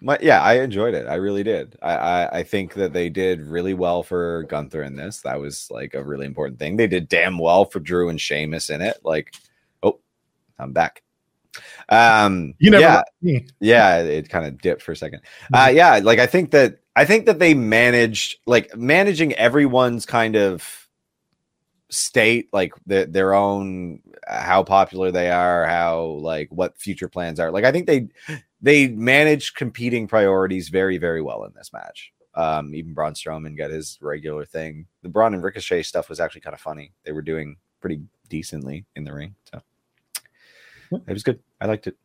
[0.00, 3.40] my, yeah i enjoyed it i really did I, I i think that they did
[3.40, 7.08] really well for gunther in this that was like a really important thing they did
[7.08, 9.34] damn well for drew and Sheamus in it like
[10.58, 11.02] i'm back.
[11.88, 13.38] Um You never yeah.
[13.60, 15.20] yeah it kind of dipped for a second.
[15.52, 20.36] Uh yeah like i think that i think that they managed like managing everyone's kind
[20.36, 20.88] of
[21.90, 27.50] state like the, their own how popular they are how like what future plans are
[27.50, 28.06] like i think they
[28.60, 32.12] they managed competing priorities very very well in this match.
[32.34, 34.86] Um even braun strowman got his regular thing.
[35.02, 36.92] The braun and ricochet stuff was actually kind of funny.
[37.04, 39.62] They were doing pretty decently in the ring so
[40.92, 41.96] it was good i liked it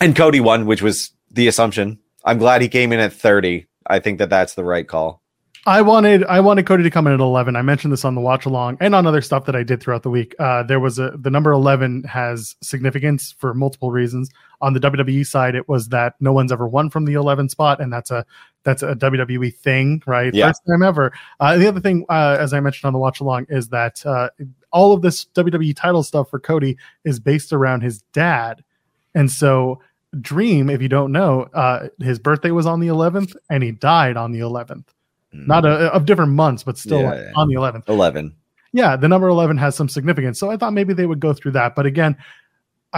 [0.00, 3.98] and cody won which was the assumption i'm glad he came in at 30 i
[3.98, 5.22] think that that's the right call
[5.68, 7.54] I wanted I wanted Cody to come in at eleven.
[7.54, 10.02] I mentioned this on the watch along and on other stuff that I did throughout
[10.02, 10.34] the week.
[10.38, 14.30] Uh, there was a the number eleven has significance for multiple reasons.
[14.62, 17.82] On the WWE side, it was that no one's ever won from the eleven spot,
[17.82, 18.24] and that's a
[18.62, 20.32] that's a WWE thing, right?
[20.32, 20.48] Yeah.
[20.48, 21.12] First time ever.
[21.38, 24.30] Uh, the other thing, uh, as I mentioned on the watch along, is that uh,
[24.72, 28.64] all of this WWE title stuff for Cody is based around his dad,
[29.14, 29.80] and so.
[30.22, 34.16] Dream, if you don't know, uh, his birthday was on the 11th and he died
[34.16, 34.86] on the 11th
[35.32, 37.32] not a, of different months, but still Yeah, like, yeah.
[37.36, 37.88] on the 11th.
[37.88, 38.34] 11
[38.72, 40.38] Yeah, the number 11 has some significance.
[40.38, 41.74] So I thought maybe they would go through that.
[41.74, 42.16] But again,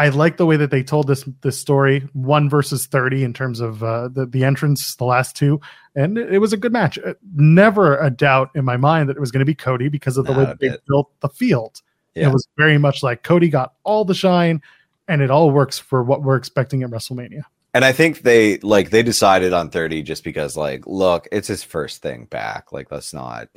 [0.00, 3.60] I like the way that they told this this story, one versus 30 in terms
[3.60, 5.60] of uh, the, the entrance, the last two.
[5.94, 6.98] And it, it was a good match.
[6.98, 10.16] Uh, Never a doubt in my mind that it was going to be Cody because
[10.16, 11.82] of the way they built the field.
[12.14, 12.28] Yeah.
[12.28, 14.62] It was very much like Cody got all the shine
[15.06, 17.42] and it all works for what we're expecting at WrestleMania.
[17.74, 21.62] And I think they like they decided on 30 just because like look, it's his
[21.62, 22.72] first thing back.
[22.72, 23.48] Like let's not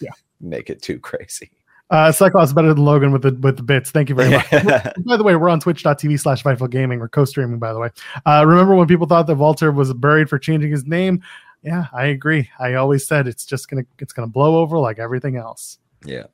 [0.00, 0.12] Yeah.
[0.40, 1.50] make it too crazy.
[1.90, 3.90] Uh, Cyclops better than Logan with the with the bits.
[3.90, 4.50] Thank you very much.
[5.06, 7.00] by the way, we're on twitch.tv slash Fightful Gaming.
[7.00, 7.90] We're co-streaming, by the way.
[8.26, 11.22] Uh, remember when people thought that Walter was buried for changing his name?
[11.62, 12.50] Yeah, I agree.
[12.58, 15.78] I always said it's just gonna it's gonna blow over like everything else.
[16.04, 16.24] Yeah.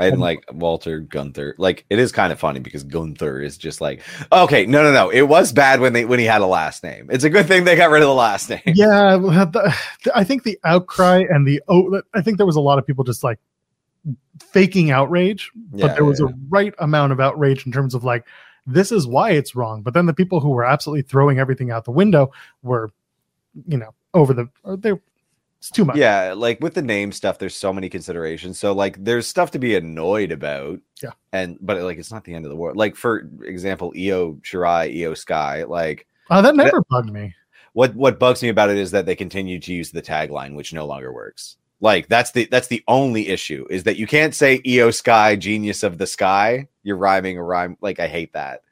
[0.00, 1.54] I didn't like Walter Gunther.
[1.56, 5.10] Like it is kind of funny because Gunther is just like okay, no, no, no.
[5.10, 7.10] It was bad when they when he had a last name.
[7.12, 8.60] It's a good thing they got rid of the last name.
[8.66, 9.18] Yeah,
[10.14, 13.04] I think the outcry and the oh, I think there was a lot of people
[13.04, 13.38] just like
[14.52, 16.26] faking outrage, but Yeah, there was yeah.
[16.26, 18.26] a right amount of outrage in terms of like
[18.66, 19.82] this is why it's wrong.
[19.82, 22.90] But then the people who were absolutely throwing everything out the window were,
[23.66, 24.92] you know, over the or they
[25.58, 25.96] it's too much.
[25.96, 28.58] Yeah, like with the name stuff, there's so many considerations.
[28.58, 30.80] So like there's stuff to be annoyed about.
[31.02, 31.10] Yeah.
[31.32, 32.76] And but like it's not the end of the world.
[32.76, 37.34] Like for example, Io Shirai, Iyo Sky, like Uh, that never bugged me.
[37.72, 40.72] what what bugs me about it is that they continue to use the tagline, which
[40.74, 41.56] no longer works.
[41.84, 45.82] Like that's the that's the only issue is that you can't say Iyo Sky, genius
[45.82, 46.66] of the sky.
[46.82, 47.76] You're rhyming a rhyme.
[47.82, 48.62] Like I hate that.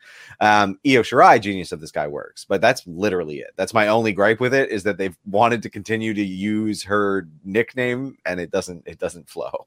[0.40, 3.50] Um, Io Shirai, genius of the sky works, but that's literally it.
[3.56, 7.28] That's my only gripe with it is that they've wanted to continue to use her
[7.44, 9.66] nickname and it doesn't it doesn't flow.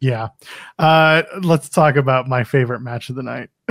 [0.00, 0.28] Yeah.
[0.78, 3.50] Uh, let's talk about my favorite match of the night.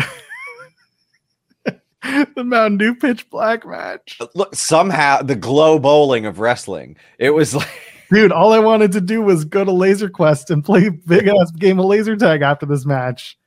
[2.35, 4.19] the Mountain Dew pitch black match.
[4.35, 6.97] Look, somehow the glow bowling of wrestling.
[7.17, 10.63] It was like Dude, all I wanted to do was go to Laser Quest and
[10.63, 13.37] play big ass game of laser tag after this match.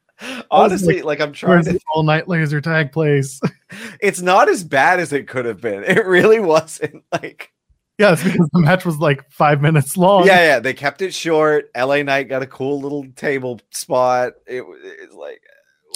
[0.50, 3.40] honestly, like I'm trying to all night laser tag place?
[4.00, 5.84] it's not as bad as it could have been.
[5.84, 7.52] It really wasn't like
[7.98, 10.26] yeah, it's because the match was like five minutes long.
[10.26, 10.58] yeah, yeah.
[10.58, 11.70] They kept it short.
[11.74, 14.34] LA Knight got a cool little table spot.
[14.46, 15.40] It, was like,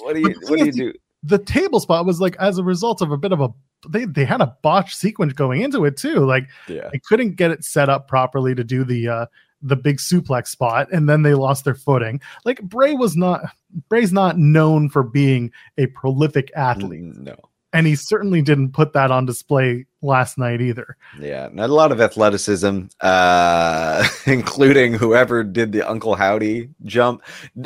[0.03, 0.92] what do you, what do you do?
[1.23, 3.51] The table spot was like as a result of a bit of a
[3.88, 6.21] they they had a botch sequence going into it too.
[6.21, 9.27] Like Yeah, they couldn't get it set up properly to do the uh
[9.62, 12.21] the big suplex spot and then they lost their footing.
[12.45, 13.43] Like bray was not
[13.88, 17.03] bray's not known for being a prolific athlete.
[17.03, 17.37] No,
[17.73, 21.92] and he certainly didn't put that on display last night either yeah, not a lot
[21.92, 27.22] of athleticism, uh, including whoever did the Uncle Howdy jump.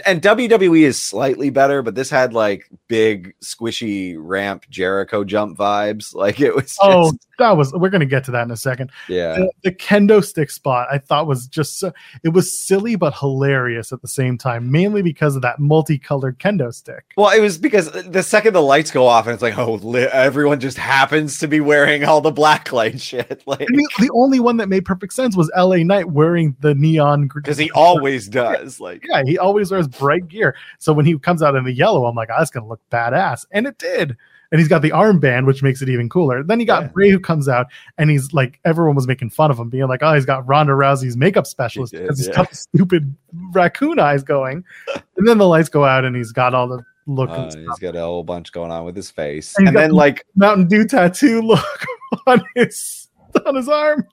[0.06, 6.14] And WWE is slightly better, but this had like big squishy ramp Jericho jump vibes.
[6.24, 8.90] Like it was, just, oh that was we're gonna get to that in a second
[9.08, 11.92] yeah, the, the kendo stick spot i thought was just so
[12.22, 16.72] it was silly but hilarious at the same time mainly because of that multicolored kendo
[16.72, 19.74] stick Well, it was because the second the lights go off and it's like, oh,
[19.74, 23.24] li- everyone just happens to be wearing all the black light shit.
[23.46, 26.74] Like, And the, the only one that made perfect sense was la knight wearing the
[26.74, 28.80] neon because he always does.
[28.80, 30.56] Like, yeah, he always wears bright gear.
[30.78, 33.44] So when he comes out in the yellow, I'm like, oh, that's gonna look badass,
[33.50, 34.16] and it did.
[34.54, 36.44] And he's got the armband, which makes it even cooler.
[36.44, 36.88] Then you got Yeah.
[36.90, 37.66] Bray who comes out,
[37.98, 40.74] and he's like, everyone was making fun of him, being like, oh, he's got Ronda
[40.74, 42.34] Rousey's makeup specialist did, because he's yeah.
[42.34, 43.16] got the stupid
[43.52, 44.64] raccoon eyes going.
[45.16, 47.96] and then the lights go out, and he's got all the look uh, he's got
[47.96, 51.42] a whole bunch going on with his face, And and then like, Mountain Dew tattoo
[51.42, 51.66] look
[52.28, 53.08] on his
[53.44, 54.06] on his arm.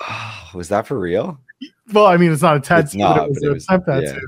[0.54, 1.36] was that for real?
[1.92, 3.54] Well, I mean, it's not a tattoo, It's not, but it was but it a
[3.54, 4.18] was- temp yeah.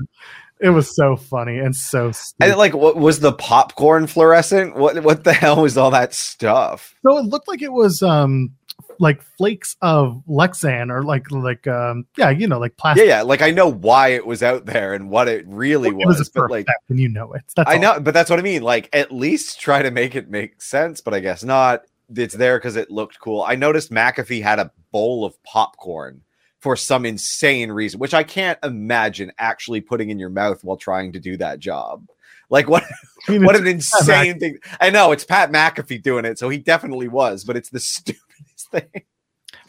[0.63, 2.49] It was so funny and so stupid.
[2.51, 4.75] And like, what was the popcorn fluorescent?
[4.75, 6.95] What what the hell was all that stuff?
[7.05, 8.51] So it looked like it was um
[8.99, 13.07] like flakes of Lexan or like like um yeah, you know, like Yeah, plastic.
[13.07, 13.21] yeah.
[13.23, 16.27] Like I know why it was out there and what it really it was, was,
[16.29, 17.41] a but but like, and you know it.
[17.55, 17.79] That's I all.
[17.81, 18.61] know, but that's what I mean.
[18.61, 21.81] Like, at least try to make it make sense, but I guess not.
[22.15, 23.41] It's there because it looked cool.
[23.41, 26.21] I noticed McAfee had a bowl of popcorn
[26.63, 31.11] for some insane reason, which I can't imagine actually putting in your mouth while trying
[31.11, 32.07] to do that job.
[32.49, 32.83] Like, what?
[33.27, 34.57] I mean, What an insane thing!
[34.79, 38.71] I know it's Pat McAfee doing it, so he definitely was, but it's the stupidest
[38.71, 39.03] thing.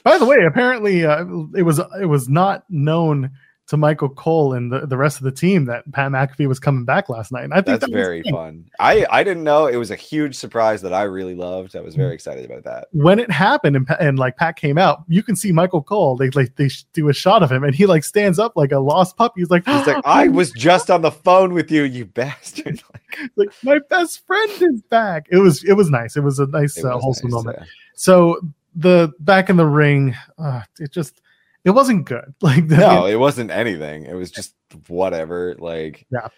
[0.04, 1.24] by the way, apparently uh,
[1.56, 3.32] it was it was not known
[3.66, 6.84] to Michael Cole and the, the rest of the team that Pat McAfee was coming
[6.84, 7.44] back last night.
[7.44, 8.68] And I think That's that very fun.
[8.78, 11.74] I I didn't know it was a huge surprise that I really loved.
[11.74, 12.88] I was very excited about that.
[12.92, 16.16] When it happened and, and like Pat came out, you can see Michael Cole.
[16.16, 18.80] They like they do a shot of him and he like stands up like a
[18.80, 19.40] lost puppy.
[19.40, 22.82] He's like, He's like, I was just on the phone with you, you bastard.
[23.16, 25.26] Like, like my best friend is back.
[25.30, 26.16] It was it was nice.
[26.16, 27.58] It was a nice uh, was wholesome nice, moment.
[27.60, 27.66] yeah.
[27.94, 28.40] So
[28.74, 31.20] the back in the ring, uh, it just
[31.64, 32.34] it wasn't good.
[32.42, 34.04] Like the, No, it wasn't anything.
[34.04, 34.54] It was just
[34.88, 35.56] whatever.
[35.58, 36.28] Like, yeah,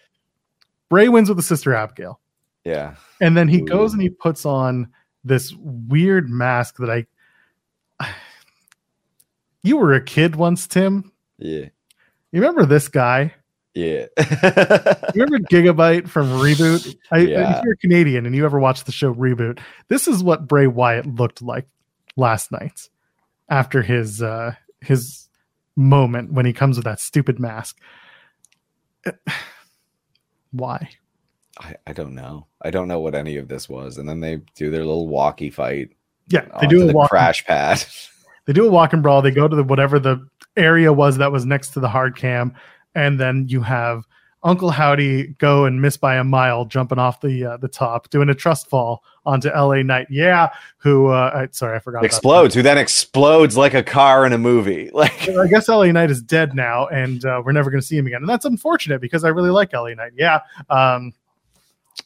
[0.89, 2.19] Bray wins with the sister Abigail,
[2.63, 2.95] yeah.
[3.19, 4.89] and then he goes and he puts on
[5.23, 7.05] this weird mask that I.
[9.63, 11.11] You were a kid once, Tim.
[11.37, 11.65] Yeah.
[12.31, 13.33] You remember this guy?
[13.73, 14.05] Yeah.
[15.13, 16.95] You remember Gigabyte from Reboot?
[17.11, 17.57] I, Yeah.
[17.57, 21.05] If you're Canadian and you ever watched the show Reboot, this is what Bray Wyatt
[21.05, 21.67] looked like
[22.15, 22.87] last night
[23.49, 25.27] after his uh his
[25.75, 27.77] moment when he comes with that stupid mask.
[30.51, 30.89] Why?
[31.59, 32.47] I, I don't know.
[32.61, 33.97] I don't know what any of this was.
[33.97, 35.89] And then they do their little walkie fight.
[36.29, 37.09] Yeah, they do a the walk.
[37.09, 37.85] crash pad.
[38.47, 39.21] They do a walk and brawl.
[39.21, 40.25] They go to the whatever the
[40.55, 42.55] area was that was next to the hard cam,
[42.95, 44.05] and then you have
[44.47, 48.29] Uncle Howdy go and miss by a mile, jumping off the uh, the top, doing
[48.29, 49.83] a trust fall onto L.A.
[49.83, 50.07] Knight.
[50.09, 51.07] Yeah, who?
[51.07, 52.05] Uh, I, sorry, I forgot.
[52.05, 54.89] explodes, who then explodes like a car in a movie.
[54.97, 57.97] Like I guess LA Knight is dead now, and uh, we're never going to see
[57.97, 60.13] him again, and that's unfortunate because I really like LA Knight.
[60.15, 60.39] Yeah,
[60.69, 61.13] um,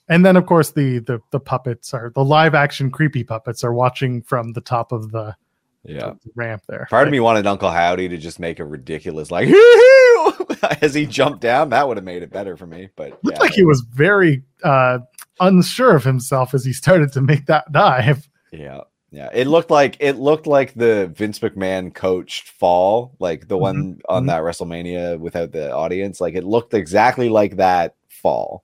[0.09, 3.73] and then of course the the the puppets are the live action creepy puppets are
[3.73, 5.35] watching from the top of the,
[5.83, 6.13] yeah.
[6.23, 6.87] the ramp there.
[6.89, 9.47] Part of me wanted Uncle Howdy to just make a ridiculous like
[10.81, 11.69] as he jumped down.
[11.69, 12.89] That would have made it better for me.
[12.95, 14.99] But looked yeah, like he was very uh,
[15.39, 18.27] unsure of himself as he started to make that dive.
[18.51, 18.81] Yeah.
[19.11, 19.29] Yeah.
[19.33, 24.23] It looked like it looked like the Vince McMahon coached fall, like the one on
[24.23, 24.27] mhm.
[24.27, 26.21] that WrestleMania without the audience.
[26.21, 28.63] Like it looked exactly like that fall.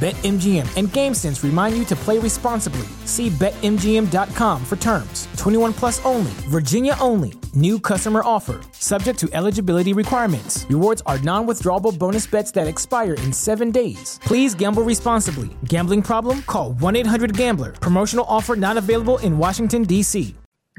[0.00, 2.88] BetMGM and GameSense remind you to play responsibly.
[3.04, 5.28] See BetMGM.com for terms.
[5.36, 7.34] 21 plus only, Virginia only.
[7.52, 10.64] New customer offer, subject to eligibility requirements.
[10.70, 14.18] Rewards are non withdrawable bonus bets that expire in seven days.
[14.22, 15.50] Please gamble responsibly.
[15.66, 16.40] Gambling problem?
[16.44, 17.72] Call 1 800 Gambler.
[17.72, 20.34] Promotional offer not available in Washington, D.C.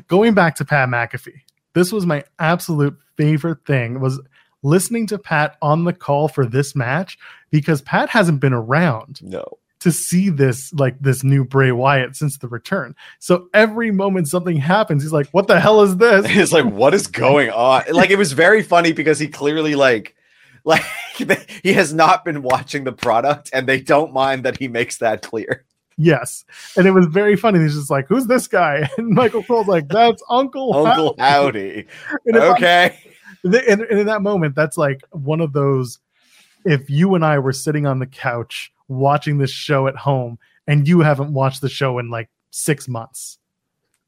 [0.07, 1.41] Going back to Pat McAfee,
[1.75, 4.19] this was my absolute favorite thing was
[4.63, 7.17] listening to Pat on the call for this match
[7.49, 9.43] because Pat hasn't been around No.
[9.79, 12.95] to see this like this new Bray Wyatt since the return.
[13.19, 16.93] So every moment something happens, he's like, "What the hell is this?" He's like, what
[16.93, 17.83] is going on?
[17.91, 20.15] Like it was very funny because he clearly like
[20.63, 20.83] like
[21.63, 25.23] he has not been watching the product and they don't mind that he makes that
[25.23, 25.65] clear.
[25.97, 26.45] yes,
[26.77, 27.59] and it was very funny.
[27.59, 32.37] He's just like, "Who's this guy?" And Michael Cole's like, "That's Uncle." Uncle Howdy." Howdy.
[32.37, 32.97] Okay.
[33.43, 35.99] And, and in that moment, that's like one of those.
[36.63, 40.37] If you and I were sitting on the couch watching this show at home,
[40.67, 43.39] and you haven't watched the show in like six months,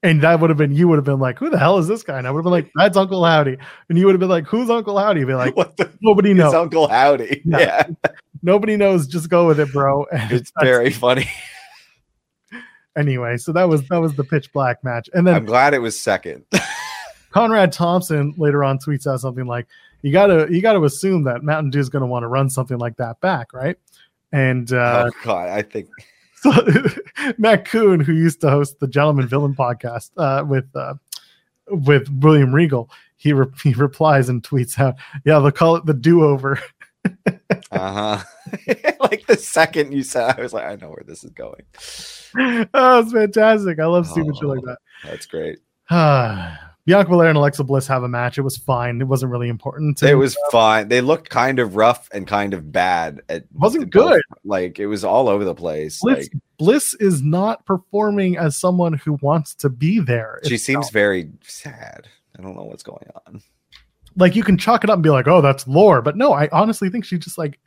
[0.03, 2.03] and that would have been you would have been like, "Who the hell is this
[2.03, 3.57] guy?" And I would have been like, "That's Uncle Howdy,"
[3.89, 6.34] and you would have been like, "Who's Uncle Howdy?" You'd be like, what the "Nobody
[6.34, 6.53] knows.
[6.53, 7.41] Uncle Howdy.
[7.45, 7.57] No.
[7.59, 7.88] Yeah.
[8.43, 9.07] Nobody knows.
[9.07, 11.29] Just go with it, bro." And It's very funny.
[12.95, 13.38] anyway.
[13.38, 15.99] So that was that was the pitch black match, and then I'm glad it was
[15.99, 16.45] second.
[17.34, 19.67] Conrad Thompson later on tweets out something like,
[20.03, 22.77] "You gotta you gotta assume that Mountain Dew is going to want to run something
[22.77, 23.75] like that back, right?"
[24.31, 25.88] And uh, oh god, I think
[26.36, 26.51] so
[27.39, 30.93] Matt Koon, who used to host the Gentleman Villain podcast uh, with uh,
[31.67, 35.93] with William Regal, he re- he replies and tweets out, "Yeah, they'll call it the
[35.95, 36.59] do over."
[37.71, 38.23] uh-huh.
[38.99, 41.63] like the second you said I was like, I know where this is going.
[42.73, 43.79] oh, it's fantastic!
[43.79, 44.67] I love stupid shit like Oh.
[44.67, 44.77] that.
[45.03, 45.57] That's great.
[46.86, 48.38] Bianca Belair and Alexa Bliss have a match.
[48.38, 48.99] It was fine.
[48.99, 50.03] It wasn't really important.
[50.03, 50.89] It was fine.
[50.89, 53.21] They looked kind of rough and kind of bad.
[53.29, 54.21] It Wasn't both- good.
[54.43, 55.99] Like it was all over the place.
[56.01, 60.41] Bliss, Like Bliss is not performing as someone who wants to be there.
[60.45, 62.07] she It's seems very sad.
[62.38, 63.41] I don't know what's going on.
[64.17, 66.49] like you can chalk it up and be like, "Oh, that's lore," but no, I
[66.51, 67.59] honestly think she just like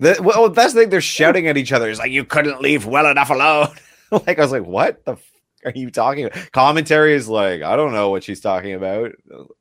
[0.00, 0.88] The, well, that's the thing.
[0.90, 1.90] They're shouting at each other.
[1.90, 3.68] It's like you couldn't leave well enough alone.
[4.10, 5.16] like I was like, what the
[5.66, 6.52] are you talking about?
[6.52, 9.12] Commentary is like, I don't know what she's talking about.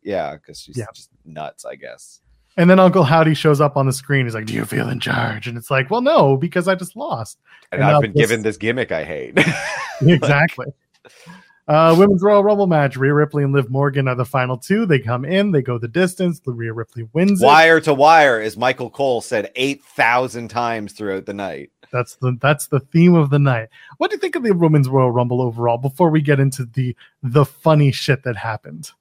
[0.04, 0.86] Yeah, because she's Yeah.
[0.94, 2.20] just nuts, I guess.
[2.56, 4.26] And then Uncle Howdy shows up on the screen.
[4.28, 6.96] He's like, "Do you feel in charge?" And it's like, "Well, no, because I just
[6.96, 7.40] lost."
[7.72, 9.40] And, And I've been this- given this gimmick I hate.
[10.02, 10.68] exactly.
[11.68, 14.86] Uh, women's Royal Rumble match: Rhea Ripley and Liv Morgan are the final two.
[14.86, 16.42] They come in, they go the distance.
[16.46, 17.46] Rhea Ripley wins it.
[17.46, 21.72] wire to wire, as Michael Cole said eight thousand times throughout the night.
[21.92, 23.70] That's the that's the theme of the night.
[23.98, 25.78] What do you think of the women's Royal Rumble overall?
[25.78, 28.92] Before we get into the the funny shit that happened,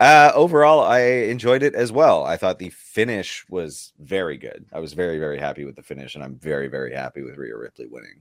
[0.00, 2.24] Uh, overall, I enjoyed it as well.
[2.24, 4.66] I thought the finish was very good.
[4.72, 7.56] I was very, very happy with the finish, and I'm very, very happy with Rhea
[7.56, 8.20] Ripley winning.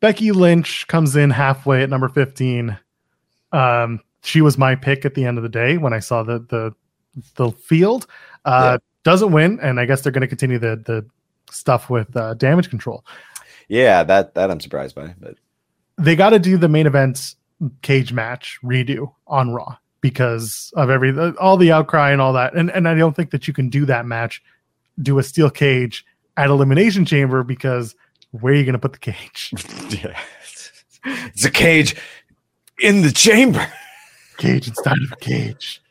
[0.00, 2.78] Becky Lynch comes in halfway at number 15.
[3.52, 6.38] Um, she was my pick at the end of the day when I saw the
[6.38, 6.74] the
[7.36, 8.06] the field.
[8.44, 11.06] Uh, Doesn't win, and I guess they're going to continue the the
[11.50, 13.04] stuff with uh, damage control.
[13.68, 15.36] Yeah, that that I'm surprised by, but
[15.98, 17.34] they got to do the main event
[17.82, 22.54] cage match redo on Raw because of every all the outcry and all that.
[22.54, 24.42] And and I don't think that you can do that match,
[25.00, 26.04] do a steel cage
[26.36, 27.94] at Elimination Chamber because
[28.32, 29.52] where are you going to put the cage?
[30.02, 30.18] yeah.
[31.04, 31.96] It's a cage
[32.80, 33.66] in the chamber.
[34.38, 35.82] Cage inside of a cage.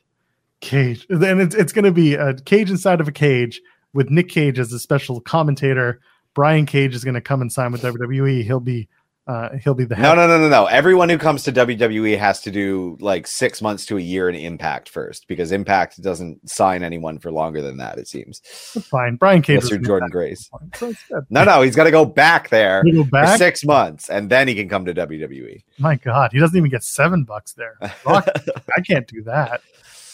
[0.59, 1.05] Cage.
[1.09, 3.61] Then it's, it's going to be a cage inside of a cage
[3.93, 5.99] with Nick Cage as a special commentator.
[6.33, 8.43] Brian Cage is going to come and sign with WWE.
[8.43, 8.87] He'll be
[9.27, 10.01] uh, he'll be the head.
[10.01, 10.65] No, no, no, no, no.
[10.65, 14.35] Everyone who comes to WWE has to do like six months to a year in
[14.35, 17.99] Impact first because Impact doesn't sign anyone for longer than that.
[17.99, 18.41] It seems.
[18.73, 19.17] That's fine.
[19.17, 19.61] Brian Cage.
[19.61, 19.81] Mr.
[19.81, 20.49] Jordynne Grace.
[21.29, 23.33] no, no, he's got to go back there go back?
[23.33, 25.63] for six months and then he can come to WWE.
[25.77, 27.77] My God, he doesn't even get seven bucks there.
[28.05, 29.61] I can't do that.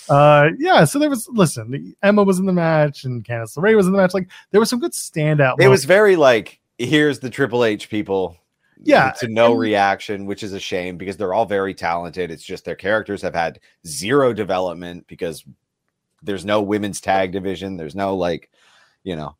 [0.09, 0.85] Uh, yeah.
[0.85, 1.27] So there was.
[1.31, 4.13] Listen, Emma was in the match and Candice LeRae was in the match.
[4.13, 5.55] Like there was some good standout.
[5.55, 5.69] It moments.
[5.69, 8.37] was very like here's the Triple H people
[8.83, 12.31] yeah to no and, reaction which is a shame because they're all very talented.
[12.31, 15.43] It's just their characters have had zero development because
[16.23, 17.77] there's no women's tag division.
[17.77, 18.49] There's no like
[19.03, 19.35] you know.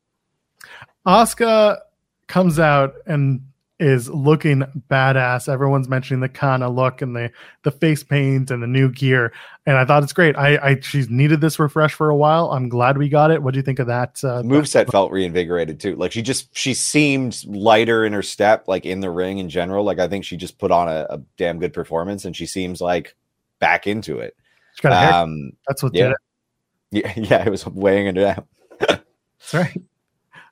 [1.05, 1.79] Asuka
[2.27, 3.41] comes out and
[3.79, 5.47] is looking badass.
[5.47, 7.31] Everyone's mentioning the Kana look and the
[7.63, 9.31] the face paint and the new gear,
[9.65, 10.35] and I thought it's great.
[10.35, 12.51] I, I she's needed this refresh for a while.
[12.51, 13.43] I'm glad we got it.
[13.43, 14.23] What do you think of that?
[14.23, 15.95] Uh, Move set felt reinvigorated too.
[15.95, 19.83] Like she just she seemed lighter in her step, like in the ring in general.
[19.83, 22.81] Like I think she just put on a, a damn good performance, and she seems
[22.81, 23.15] like
[23.59, 24.35] back into it.
[24.75, 25.17] She got a.
[25.17, 26.03] Um, That's what yeah.
[26.03, 26.17] did it.
[26.89, 28.45] Yeah, yeah, it was weighing it down.
[28.79, 29.81] That's right.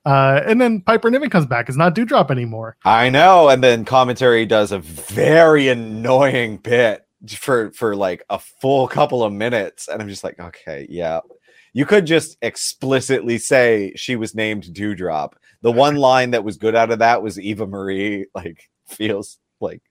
[0.05, 1.67] Uh, and then Piper Niven comes back.
[1.67, 2.77] It's not Doudrop anymore.
[2.85, 3.49] I know.
[3.49, 7.05] And then commentary does a very annoying bit
[7.37, 11.21] for for like a full couple of minutes, and I'm just like, okay, yeah.
[11.73, 15.33] You could just explicitly say she was named Doudrop.
[15.61, 19.81] The one line that was good out of that was Eva Marie like feels like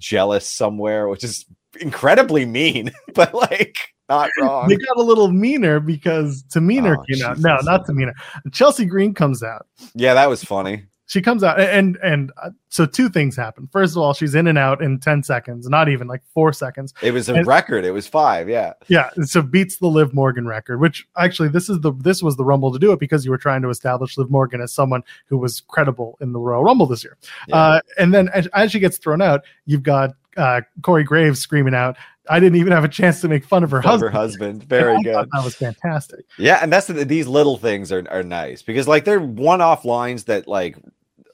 [0.00, 1.44] jealous somewhere, which is
[1.80, 4.68] incredibly mean, but like not wrong.
[4.68, 7.38] They got a little meaner because Tamina oh, came out.
[7.38, 8.12] No, not Tamina.
[8.52, 9.66] Chelsea Green comes out.
[9.94, 10.84] Yeah, that was funny.
[11.06, 13.68] She comes out and and uh, so two things happen.
[13.70, 16.94] First of all, she's in and out in 10 seconds, not even like 4 seconds.
[17.02, 17.84] It was a and, record.
[17.84, 18.72] It was 5, yeah.
[18.88, 22.44] Yeah, so beats the Liv Morgan record, which actually this is the this was the
[22.44, 25.36] Rumble to do it because you were trying to establish Liv Morgan as someone who
[25.36, 27.18] was credible in the Royal Rumble this year.
[27.48, 27.56] Yeah.
[27.56, 31.74] Uh, and then as, as she gets thrown out, you've got uh, Corey Graves screaming
[31.74, 31.96] out,
[32.28, 34.12] I didn't even have a chance to make fun of her fun husband.
[34.12, 35.28] Her husband, very good.
[35.32, 36.24] That was fantastic.
[36.38, 40.24] Yeah, and that's the, these little things are, are nice because like they're one-off lines
[40.24, 40.76] that like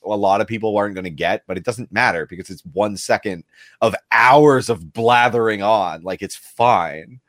[0.05, 2.97] a lot of people aren't going to get, but it doesn't matter because it's one
[2.97, 3.45] second
[3.81, 6.03] of hours of blathering on.
[6.03, 7.21] Like it's fine.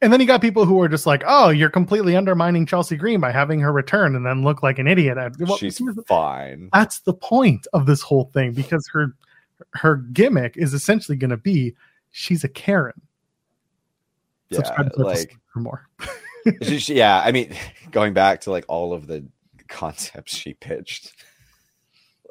[0.00, 3.20] And then you got people who are just like, "Oh, you're completely undermining Chelsea Green
[3.20, 6.70] by having her return and then look like an idiot." Well, She's fine.
[6.72, 9.16] That's the point of this whole thing because her
[9.74, 11.74] her gimmick is essentially going to be
[12.10, 13.00] she's a Karen.
[14.50, 14.60] Yeah,
[14.96, 15.88] like for more.
[16.62, 17.54] yeah, I mean,
[17.90, 19.26] going back to like all of the
[19.68, 21.12] concepts she pitched,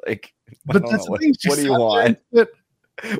[0.06, 0.32] like,
[0.66, 2.18] but that's what, thing, what do you want?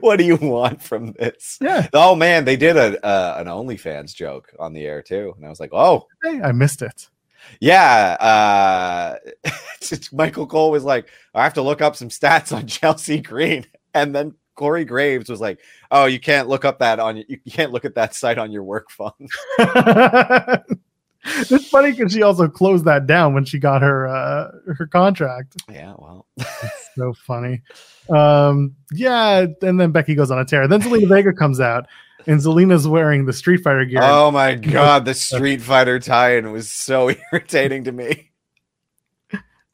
[0.01, 1.59] what do you want from this?
[1.61, 1.89] Yeah.
[1.93, 5.49] Oh man, they did a uh, an OnlyFans joke on the air too, and I
[5.49, 7.09] was like, oh, hey, I missed it.
[7.61, 9.17] Yeah, uh,
[10.13, 14.15] Michael Cole was like, I have to look up some stats on Chelsea Green, and
[14.15, 15.61] then Corey Graves was like,
[15.91, 18.65] "Oh, you can't look up that on you can't look at that site on your
[18.65, 19.13] work phone."
[21.25, 25.57] it's funny because she also closed that down when she got her uh, her contract.
[25.71, 26.27] Yeah, well,
[26.97, 27.63] so funny.
[28.11, 30.67] Um, yeah, and then Becky goes on a tear.
[30.67, 31.87] Then Zelina Vega comes out,
[32.27, 34.01] and Zelina's wearing the Street Fighter gear.
[34.03, 38.29] Oh my god, the Street Fighter tie-in was so irritating to me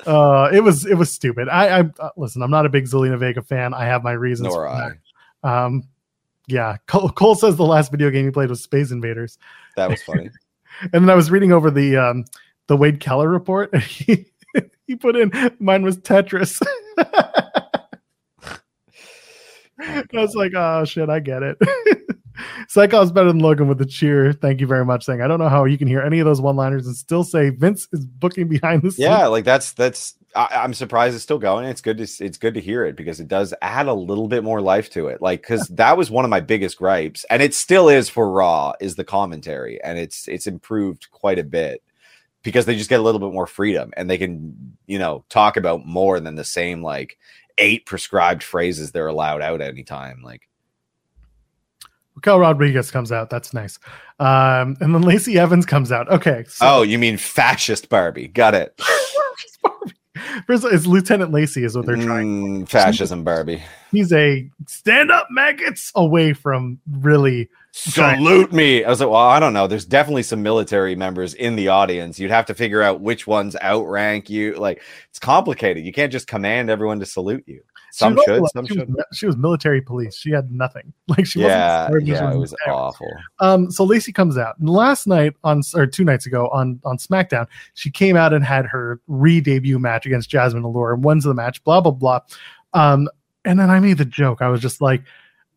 [0.06, 1.48] uh, it was it was stupid.
[1.48, 2.42] I, I uh, listen.
[2.42, 3.74] I'm not a big Zelina Vega fan.
[3.74, 4.48] I have my reasons.
[4.52, 4.92] Nor I.
[5.42, 5.84] Um,
[6.46, 6.76] yeah.
[6.86, 9.38] Cole, Cole, says the last video game he played was Space Invaders.
[9.76, 10.30] That was funny.
[10.80, 12.24] and then I was reading over the um
[12.66, 13.74] the Wade Keller report.
[13.76, 14.26] He
[14.86, 16.60] he put in mine was Tetris.
[19.78, 21.58] I was like, oh shit, I get it.
[22.68, 24.32] Psychos better than Logan with the cheer.
[24.32, 25.04] Thank you very much.
[25.04, 27.50] Saying I don't know how you can hear any of those one-liners and still say
[27.50, 29.08] Vince is booking behind the scenes.
[29.08, 30.14] Yeah, like that's that's.
[30.36, 31.66] I, am surprised it's still going.
[31.66, 34.42] It's good to it's good to hear it because it does add a little bit
[34.42, 35.22] more life to it.
[35.22, 38.72] Like because that was one of my biggest gripes, and it still is for Raw
[38.80, 41.82] is the commentary, and it's it's improved quite a bit
[42.42, 45.56] because they just get a little bit more freedom and they can you know talk
[45.56, 47.16] about more than the same like
[47.58, 50.22] eight prescribed phrases they're allowed out at any time.
[50.22, 50.48] Like
[52.24, 53.28] Raquel Rodriguez comes out.
[53.28, 53.78] That's nice.
[54.18, 56.10] Um, and then Lacey Evans comes out.
[56.10, 56.44] Okay.
[56.48, 56.66] So.
[56.66, 58.28] Oh, you mean fascist Barbie?
[58.28, 58.80] Got it.
[60.46, 62.64] First, it's Lieutenant Lacey is what they're trying.
[62.64, 63.62] Mm, fascism Barbie.
[63.92, 68.84] he's a stand up maggots away from really salute me.
[68.84, 69.66] I was like, well, I don't know.
[69.66, 72.20] There's definitely some military members in the audience.
[72.20, 74.54] You'd have to figure out which ones outrank you.
[74.54, 75.84] Like it's complicated.
[75.84, 77.62] You can't just command everyone to salute you.
[77.90, 78.96] Some should, was- some she was, should.
[79.12, 80.16] she was military police.
[80.16, 80.92] She had nothing.
[81.08, 82.06] Like she Yeah, wasn't.
[82.06, 82.74] yeah, it was there.
[82.74, 83.10] awful.
[83.40, 86.96] Um, so Lacey comes out and last night on or two nights ago on on
[86.98, 91.34] SmackDown, she came out and had her re-debut match against Jasmine Allure and wins the
[91.34, 91.62] match.
[91.64, 92.20] Blah blah blah.
[92.72, 93.08] Um,
[93.44, 94.42] and then I made the joke.
[94.42, 95.02] I was just like,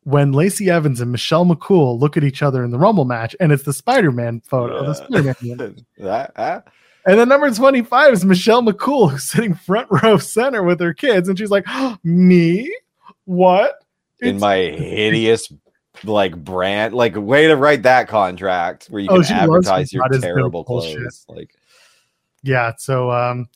[0.07, 3.51] when Lacey Evans and Michelle McCool look at each other in the Rumble match, and
[3.51, 5.75] it's the Spider-Man photo, the Spider-Man.
[7.05, 11.29] And then number 25 is Michelle McCool, who's sitting front row center with her kids,
[11.29, 11.65] and she's like,
[12.03, 12.73] "Me?
[13.25, 13.75] What?"
[14.19, 15.51] in my hideous
[16.03, 20.15] like brand like way to write that contract where you Oh, can advertise your God
[20.15, 20.97] is no terrible bullshit.
[20.97, 21.51] clothes like
[22.43, 23.47] yeah so um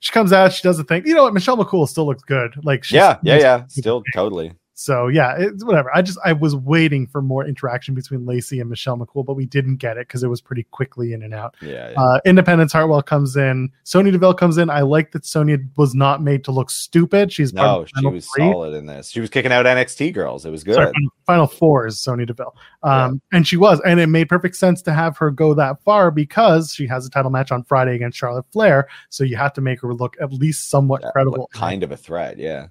[0.00, 1.06] she comes out she does the thing.
[1.06, 1.34] You know what?
[1.34, 2.54] Michelle mccool still looks good.
[2.64, 3.66] Like she's, yeah yeah yeah.
[3.68, 8.26] still totally so yeah it's whatever i just i was waiting for more interaction between
[8.26, 11.22] lacey and michelle mccool but we didn't get it because it was pretty quickly in
[11.22, 11.98] and out yeah, yeah.
[12.00, 16.22] uh independence hartwell comes in sonya deville comes in i like that sonya was not
[16.22, 18.50] made to look stupid she's no she was three.
[18.50, 21.46] solid in this she was kicking out nxt girls it was good Sorry, final- final
[21.48, 22.54] four is Sonya Deville.
[22.84, 26.12] Um, and she was, and it made perfect sense to have her go that far
[26.12, 28.86] because she has a title match on Friday against Charlotte Flair.
[29.10, 31.50] So you have to make her look at least somewhat Yeah, credible.
[31.52, 32.68] kind of a threat yeah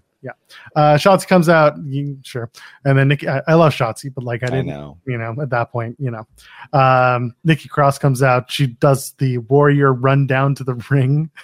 [0.76, 2.50] Uh, Shotzi comes out, you- sure,
[2.84, 3.28] and then Nikki.
[3.28, 5.96] I, I love Shotzi, but like I i, didn't, know you know, at that point,
[6.00, 6.28] you know,
[6.78, 8.52] um, Nikki Cross comes out.
[8.52, 11.30] She does the warrior run down to the ring.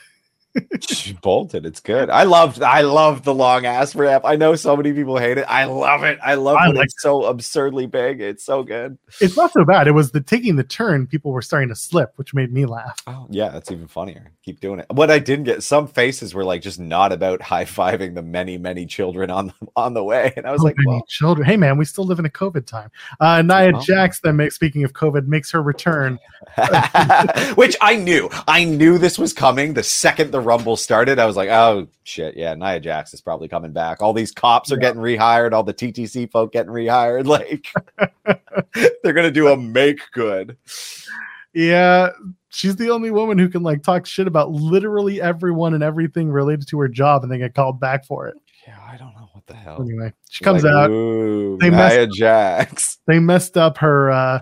[0.82, 4.76] she bolted it's good i loved i loved the long ass rap i know so
[4.76, 7.86] many people hate it i love it i love I when like it's so absurdly
[7.86, 9.88] big it's so good It's not so bad.
[9.88, 11.08] It was the taking the turn.
[11.08, 13.02] People were starting to slip, which made me laugh.
[13.08, 14.32] Oh yeah, that's even funnier.
[14.44, 14.86] Keep doing it.
[14.92, 18.58] What I didn't get, some faces were like just not about high fiving the many,
[18.58, 21.46] many children on the on the way, and I was So like, many well, children.
[21.46, 22.90] Hey man, we still live in a COVID time.
[23.20, 23.82] Uh, Nia Oh.
[23.82, 26.18] Jax then makes speaking of COVID makes her return.
[27.56, 28.30] which I knew.
[28.48, 31.20] I knew this was coming the second the Rumble started.
[31.20, 34.02] I was like, oh shit, yeah, Nia Jax is probably coming back.
[34.02, 34.82] All these cops are Yeah.
[34.82, 35.54] getting rehired.
[35.54, 37.26] All the TTC folk getting rehired.
[37.32, 37.68] Like
[39.04, 40.58] they're gonna do a make good.
[41.54, 42.10] Yeah,
[42.50, 46.68] she's the only woman who can like talk shit about literally everyone and everything related
[46.70, 48.36] to her job, and they get called back for it.
[48.68, 49.82] Yeah, I don't know what the hell.
[49.82, 50.88] Anyway, she comes Like, out.
[51.60, 52.98] They messed- Nia Jax.
[53.08, 54.40] They messed up her uh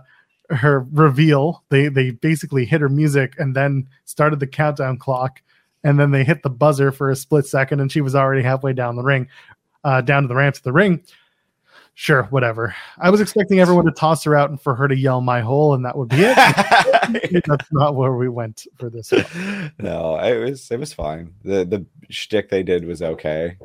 [0.52, 1.64] her reveal.
[1.70, 5.41] They they basically hit her music and then started the countdown clock,
[5.84, 8.73] and then they hit the buzzer for a split second, and she was already halfway
[8.73, 9.27] down the ring,
[9.84, 11.03] uh, down to the ramp to the ring.
[11.95, 12.73] Sure, whatever.
[12.97, 15.73] I was expecting everyone to toss her out and for her to yell "my hole,"
[15.73, 17.43] and that would be it.
[17.45, 19.11] That's not where we went for this.
[19.11, 19.73] One.
[19.80, 21.34] no, it was it was fine.
[21.43, 23.57] The the shtick they did was okay.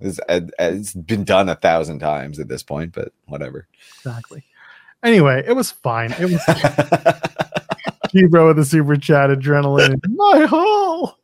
[0.00, 3.68] It's, it's been done a thousand times at this point, but whatever.
[3.98, 4.44] Exactly.
[5.02, 6.12] Anyway, it was fine.
[6.12, 6.40] It was
[8.12, 11.16] Hebro with the super chat, adrenaline, my hole.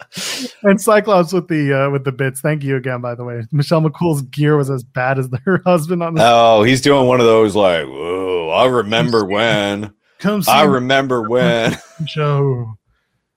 [0.62, 2.40] And Cyclops with the uh, with the bits.
[2.40, 3.44] Thank you again, by the way.
[3.52, 7.20] Michelle McCool's gear was as bad as her husband on the oh, he's doing one
[7.20, 9.92] of those like, whoa, I remember when.
[10.18, 11.76] come see I remember when.
[12.06, 12.76] show.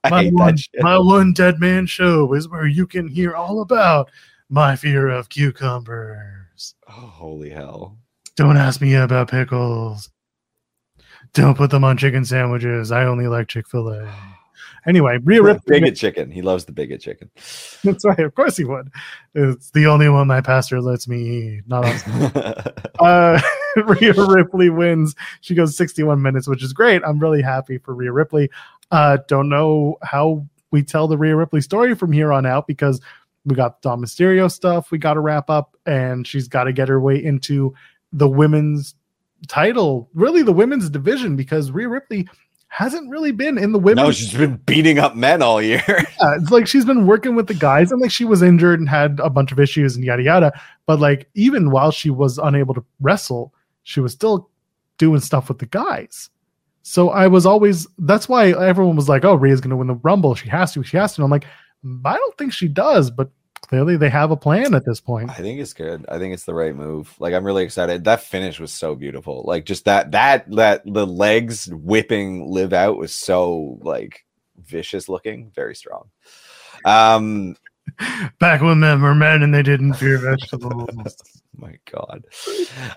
[0.09, 4.09] My one, my one dead man show is where you can hear all about
[4.49, 6.73] my fear of cucumbers.
[6.87, 7.97] Oh, holy hell.
[8.37, 10.09] Don't ask me about pickles.
[11.33, 12.91] Don't put them on chicken sandwiches.
[12.91, 14.11] I only like Chick Fil A.
[14.85, 15.79] Anyway, Rhea Ripley.
[15.79, 16.31] bigot chicken.
[16.31, 17.29] He loves the bigot chicken.
[17.83, 18.19] That's right.
[18.19, 18.89] Of course he would.
[19.33, 21.63] It's the only one my pastor lets me eat.
[21.67, 22.71] Not on.
[22.99, 23.41] uh,
[23.85, 25.15] Rhea Ripley wins.
[25.41, 27.01] She goes 61 minutes, which is great.
[27.05, 28.49] I'm really happy for Rhea Ripley.
[28.91, 33.01] Uh, don't know how we tell the Rhea Ripley story from here on out because
[33.45, 36.87] we got Dom Mysterio stuff we got to wrap up, and she's got to get
[36.87, 37.73] her way into
[38.11, 38.95] the women's
[39.47, 42.27] title, really the women's division, because Rhea Ripley
[42.69, 45.83] hasn't really been in the women's no, she's been beating up men all year.
[45.87, 48.87] yeah, it's like she's been working with the guys and like she was injured and
[48.87, 50.61] had a bunch of issues and yada yada.
[50.85, 53.53] But like even while she was unable to wrestle,
[53.83, 54.49] she was still
[54.97, 56.29] doing stuff with the guys.
[56.83, 59.95] So I was always that's why everyone was like, "Oh, Rhea's going to win the
[59.95, 60.35] Rumble.
[60.35, 60.83] She has to.
[60.83, 61.45] She has to." And I'm like,
[62.05, 63.29] I don't think she does, but
[63.61, 65.29] clearly they have a plan at this point.
[65.29, 66.05] I think it's good.
[66.09, 67.13] I think it's the right move.
[67.19, 68.03] Like I'm really excited.
[68.03, 69.43] That finish was so beautiful.
[69.45, 74.25] Like just that that that the legs whipping Liv out was so like
[74.57, 76.09] vicious looking, very strong.
[76.85, 77.55] Um
[78.39, 81.17] Back when men were men and they didn't fear vegetables.
[81.55, 82.25] my god.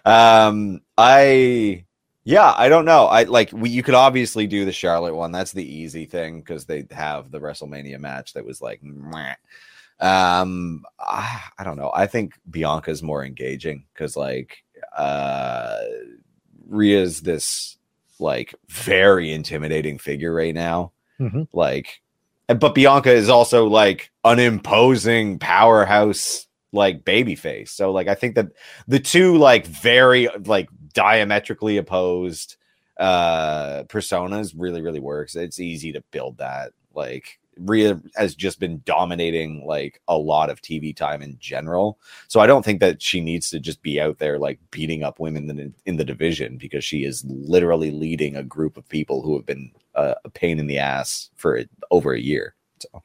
[0.04, 1.84] Um I
[2.24, 3.06] yeah, I don't know.
[3.06, 5.32] I like we you could obviously do the Charlotte one.
[5.32, 9.34] That's the easy thing because they have the WrestleMania match that was like meh.
[10.02, 11.92] Um, I, I don't know.
[11.94, 14.64] I think Bianca's more engaging because like
[14.96, 15.78] uh
[16.68, 17.78] Rhea's this
[18.18, 20.92] like very intimidating figure right now.
[21.20, 21.46] Mhm.
[21.52, 22.02] Like,
[22.48, 27.70] but Bianca is also like an imposing powerhouse like baby face.
[27.70, 28.48] So like I think that
[28.88, 32.56] the two like very like diametrically opposed
[32.98, 35.36] uh personas really really works.
[35.36, 36.72] It's easy to build that.
[36.92, 41.98] Like Rhea has just been dominating like a lot of TV time in general.
[42.28, 45.20] So I don't think that she needs to just be out there like beating up
[45.20, 49.36] women in, in the division because she is literally leading a group of people who
[49.36, 52.54] have been uh, a pain in the ass for over a year.
[52.78, 53.02] So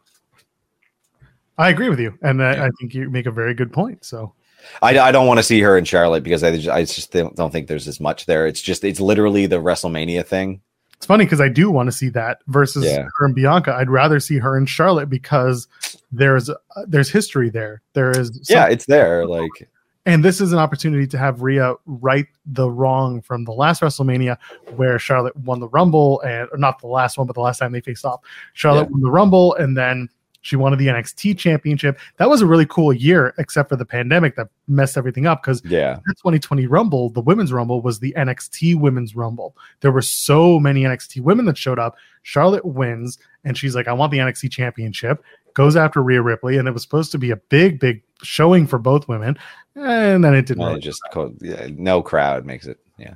[1.57, 2.65] I agree with you, and I, Yeah.
[2.65, 4.05] I think you make a very good point.
[4.05, 4.33] So
[4.81, 7.35] I, I don't want to see her in Charlotte because I just, I just don't
[7.35, 8.47] don't think there's as much there.
[8.47, 10.61] It's just it's literally the WrestleMania thing.
[10.97, 13.07] It's funny because I do want to see that versus Yeah.
[13.19, 13.73] her and Bianca.
[13.73, 15.67] I'd rather see her and Charlotte because
[16.11, 16.55] there's uh,
[16.87, 17.81] there's history there.
[17.93, 19.25] There is Yeah, it's there.
[19.25, 19.69] Like
[20.05, 24.37] and this is an opportunity to have Rhea right the wrong from the last WrestleMania
[24.77, 27.73] where Charlotte won the Rumble and or not the last one, but the last time
[27.73, 28.21] they faced off.
[28.53, 28.91] Charlotte Yeah.
[28.91, 30.09] won the Rumble and then
[30.47, 31.99] she won the NXT championship.
[32.17, 35.61] That was a really cool year, except for the pandemic that messed everything up because
[35.65, 39.57] yeah, the 2020 Rumble, the women's Rumble was the NXT women's Rumble.
[39.81, 41.97] There were so many NXT women that showed up.
[42.23, 45.21] Charlotte wins, and she's like, I want the NXT championship.
[45.53, 48.79] Goes after Rhea Ripley, and it was supposed to be a big, big showing for
[48.79, 49.37] both women.
[49.75, 50.59] And then it didn't.
[50.59, 52.79] no, really- just co- yeah, no crowd makes it.
[52.97, 53.15] Yeah,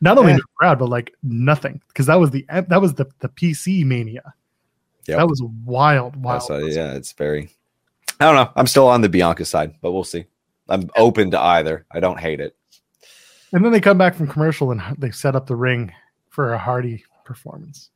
[0.00, 0.36] Not only Eh.
[0.36, 1.80] the crowd, but like nothing.
[1.88, 4.34] Because that was the that was the, the PC mania.
[5.06, 5.18] Yep.
[5.18, 6.42] That was wild, wild.
[6.42, 7.50] So yeah, it's very.
[8.20, 8.52] I don't know.
[8.54, 10.26] I'm still on the Bianca side, but we'll see.
[10.68, 11.86] I'm open to either.
[11.90, 12.56] I don't hate it.
[13.52, 15.92] And then they come back from commercial and they set up the ring
[16.30, 17.90] for a Hardy performance.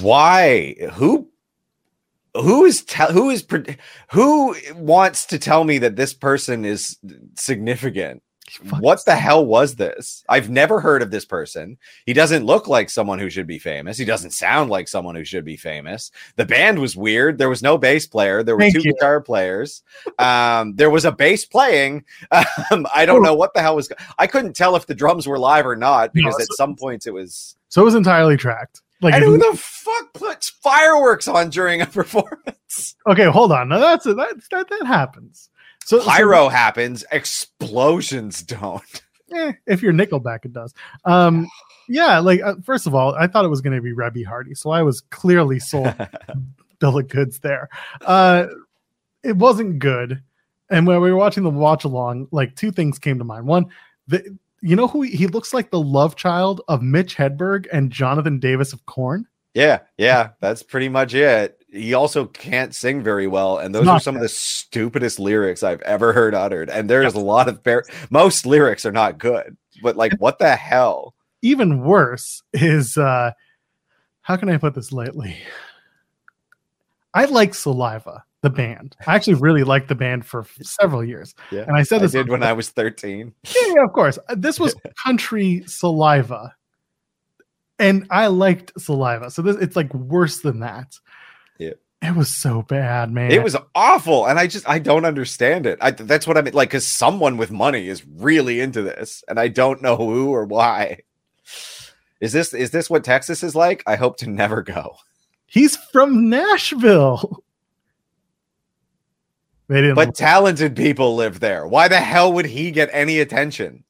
[0.00, 0.76] Why?
[0.92, 1.28] Who?
[2.34, 3.12] Who is tell?
[3.12, 3.42] Who is?
[3.42, 3.76] pre-
[4.12, 6.96] Who wants to tell me that this person is
[7.34, 8.22] significant?
[8.78, 10.24] What the hell was this?
[10.28, 11.78] I've never heard of this person.
[12.06, 13.98] He doesn't look like someone who should be famous.
[13.98, 16.10] He doesn't sound like someone who should be famous.
[16.36, 17.38] The band was weird.
[17.38, 18.42] There was no bass player.
[18.42, 18.92] There were Thank two you.
[18.92, 19.82] guitar players.
[20.18, 22.04] Um, there was a bass playing.
[22.70, 23.90] Um, I don't know what the hell was.
[24.18, 27.06] I couldn't tell if the drums were live or not because No, at some points
[27.06, 27.56] it was.
[27.68, 28.82] So it was entirely tracked.
[29.00, 31.86] Like And who the fuck puts fireworks on during a
[32.66, 32.94] performance?
[33.06, 33.68] Okay, hold on.
[33.68, 35.50] Now that's a, that, that that happens.
[35.84, 38.82] So so- Pyro happens, explosions don't.
[39.34, 40.74] eh, if you're Nickelback, it does.
[41.04, 41.48] Um,
[41.88, 44.54] yeah, like uh, first of all, I thought it was going to be Reby Hardy,
[44.54, 45.94] so I was clearly sold
[46.78, 47.68] bill of goods there.
[48.00, 48.46] Uh,
[49.22, 50.22] it wasn't good,
[50.70, 53.46] and when we were watching the watch along, like two things came to mind.
[53.46, 53.66] One,
[54.08, 57.90] the you know who he, he looks like the love child of Mitch Hedberg and
[57.90, 59.26] Jonathan Davis of Korn.
[59.54, 61.61] Yeah, yeah, that's pretty much it.
[61.72, 65.80] He also can't sing very well, and those are some of the stupidest lyrics I've
[65.82, 66.68] ever heard uttered.
[66.68, 70.54] And there's a lot of bar- most lyrics are not good, but like, what the
[70.54, 71.14] hell?
[71.40, 73.32] Even worse is uh,
[74.20, 75.38] how can I put this lightly?
[77.14, 78.96] I like Saliva, the band.
[79.06, 81.34] I actually really liked the band for several years.
[81.50, 83.32] Yeah, And I said I this did when I was 13.
[83.44, 84.18] yeah, yeah, of course.
[84.28, 86.54] Uh, This was country saliva.
[87.78, 89.30] And I liked saliva.
[89.30, 90.94] So this it's like worse than that.
[92.02, 93.30] It was so bad, man.
[93.30, 95.78] It was awful, and I just I don't understand it.
[95.80, 96.52] I that's what I mean.
[96.52, 100.44] Like, because someone with money is really into this, and I don't know who or
[100.44, 101.02] why.
[102.20, 103.84] Is this is this what Texas is like?
[103.86, 104.96] I hope to never go.
[105.46, 107.44] he's from Nashville.
[109.68, 111.66] They didn't But talented people live there.
[111.66, 113.84] Why the hell would he get any attention?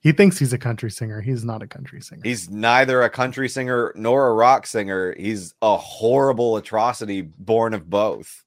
[0.00, 1.20] He thinks he's a country singer.
[1.20, 2.22] He's not a country singer.
[2.24, 5.14] He's neither a country singer nor a rock singer.
[5.18, 8.44] He's a horrible atrocity born of both.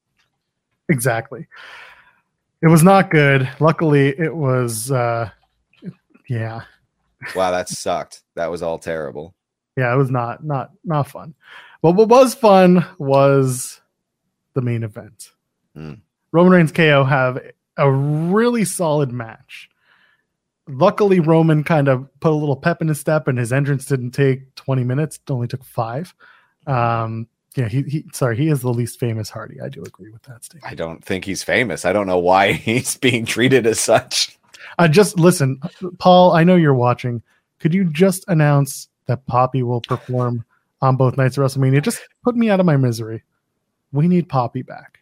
[0.89, 1.47] exactly.
[2.61, 3.49] It was not good.
[3.59, 5.29] Luckily, it was uh
[6.29, 6.61] yeah.
[7.35, 8.21] Wow, that sucked.
[8.35, 9.33] That was all terrible.
[9.75, 11.33] Yeah, it was not not not fun.
[11.81, 13.81] But what was fun was
[14.53, 15.31] the main event.
[15.75, 15.95] Hmm.
[16.31, 17.39] Roman Reigns KO have
[17.77, 19.69] a really solid match.
[20.71, 24.11] Luckily, Roman kind of put a little pep in his step, and his entrance didn't
[24.11, 25.17] take 20 minutes.
[25.17, 26.13] It only took five.
[26.67, 29.59] Um, yeah, he, he sorry, he is the least famous Hardy.
[29.59, 30.71] I do agree with that statement.
[30.71, 31.83] I don't think he's famous.
[31.83, 34.37] I don't know why he's being treated as such.
[34.77, 35.59] I just listen,
[35.99, 36.31] Paul.
[36.31, 37.21] I know you're watching.
[37.59, 40.45] Could you just announce that Poppy will perform
[40.81, 41.81] on both nights of WrestleMania?
[41.81, 43.23] Just put me out of my misery.
[43.91, 45.00] We need Poppy back.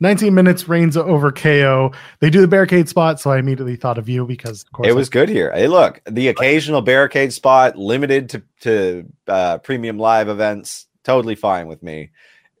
[0.00, 1.92] 19 minutes reigns over KO.
[2.20, 4.92] They do the barricade spot, so I immediately thought of you because of course It
[4.94, 5.52] was good here.
[5.52, 11.66] Hey, look, the occasional barricade spot limited to to uh, premium live events, totally fine
[11.68, 12.10] with me.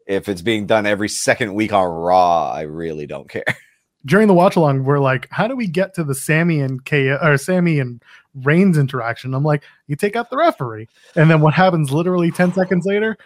[0.06, 3.44] if it's being done every second week on Raw, I really don't care.
[4.06, 7.08] During the watch along, we're like, how do we get to the Sami and K
[7.08, 8.02] or Sami and
[8.34, 9.32] Reigns interaction?
[9.32, 10.88] I'm like, you take out the referee.
[11.16, 13.16] And then what happens literally 10 seconds later?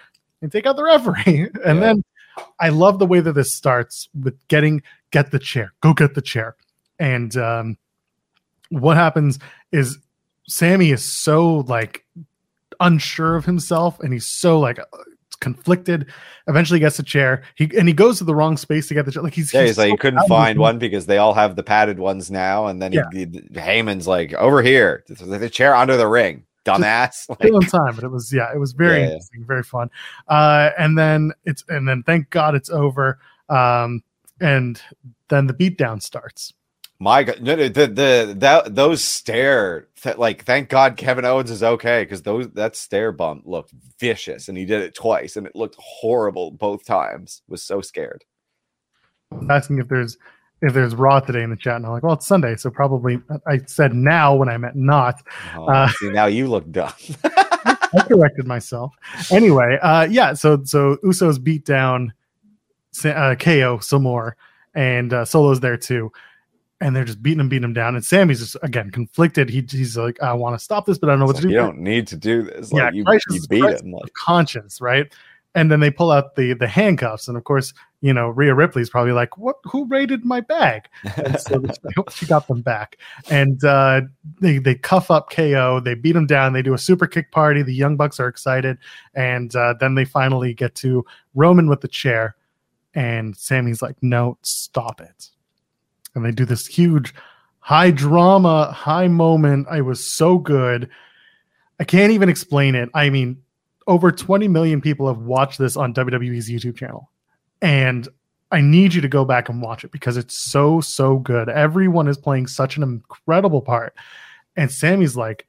[0.40, 1.49] You take out the referee.
[1.64, 1.80] And Yeah.
[1.80, 2.05] then
[2.61, 6.22] I love the way that this starts with getting get the chair, go get the
[6.22, 6.57] chair.
[6.99, 7.78] And um,
[8.70, 9.39] what happens
[9.72, 9.99] is
[10.49, 12.05] Sami is so like
[12.80, 14.78] unsure of himself and he's so like
[15.41, 16.07] conflicted.
[16.47, 17.43] Eventually gets a chair.
[17.55, 19.22] He and he goes to the wrong space to get the chair.
[19.22, 21.62] Like he's, Yeah, he's like so he couldn't find one because they all have the
[21.62, 26.09] padded ones now, and then he, he, Heyman's like over here, the chair under the
[26.09, 27.29] ring, dumbass.
[27.41, 29.91] Like, in time, but it was yeah, it was very Yeah, interesting, very fun.
[30.29, 33.19] Uh, and then it's and then thank God it's over.
[33.49, 34.03] Um,
[34.41, 34.81] and
[35.29, 36.53] then the beatdown starts.
[37.01, 41.51] My God, no, no, the the that those stare th- like thank God Kevin Owens
[41.51, 45.47] is okay because those that stare bump looked vicious and he did it twice and
[45.47, 47.43] it looked horrible both times.
[47.49, 48.25] Was so scared.
[49.51, 50.19] asking if there's
[50.63, 53.21] if there's Raw today in the chat, and I'm like, well, it's Sunday, so probably
[53.47, 55.23] I said now when I meant not.
[55.57, 56.93] Oh, Uh, see, now you look dumb.
[57.25, 58.95] I corrected myself.
[59.31, 62.13] Anyway, uh, yeah, so so Usos beat down
[63.05, 64.37] uh, KO some more,
[64.75, 66.11] and uh, Solo's there too,
[66.81, 67.95] and they're just beating him, beating him down.
[67.95, 69.49] And Sami's just again conflicted.
[69.49, 71.49] He, he's like, I want to stop this, but I don't know what It's to
[71.49, 71.53] do.
[71.55, 72.71] you don't need to do this.
[72.75, 73.93] Yeah, Like you, Christ you beat him.
[73.93, 75.11] Like conscience, right?
[75.55, 78.90] And then they pull out the the handcuffs, and of course, you know, Rhea Ripley's
[78.90, 79.57] probably like, "What?
[79.64, 81.62] Who raided my bag?" And so
[82.11, 82.96] she got them back,
[83.28, 84.03] and uh,
[84.40, 85.80] they they cuff up KO.
[85.80, 86.53] They beat him down.
[86.53, 87.62] They do a super kick party.
[87.62, 88.78] The Young Bucks are excited,
[89.14, 92.36] and uh, then they finally get to Roman with the chair,
[92.94, 95.30] and Sami's like, "No, stop it!"
[96.14, 97.12] And they do this huge,
[97.59, 99.66] high drama, high moment.
[99.68, 100.88] I was so good.
[101.80, 102.90] I can't even explain it.
[102.94, 103.42] I mean,
[103.88, 107.11] over 20 million people have watched this on WWE's YouTube channel.
[107.61, 108.09] And
[108.51, 111.49] I need you to go back and watch it because it's so, so good.
[111.49, 113.95] Everyone is playing such an incredible part.
[114.57, 115.47] And Sami's like,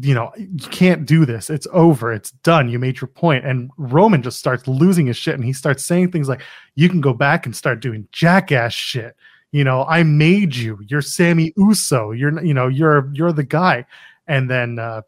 [0.00, 1.50] you know, you can't do this.
[1.50, 2.12] It's over.
[2.12, 2.68] It's done.
[2.68, 3.44] You made your point.
[3.44, 6.40] And Roman just starts losing his shit and he starts saying things like,
[6.74, 9.16] you can go back and start doing jackass shit.
[9.50, 10.78] You know, I made you.
[10.88, 12.10] You're Sami Uso.
[12.12, 13.84] You're, you know, you're, you're the guy.
[14.26, 15.02] And then, uh,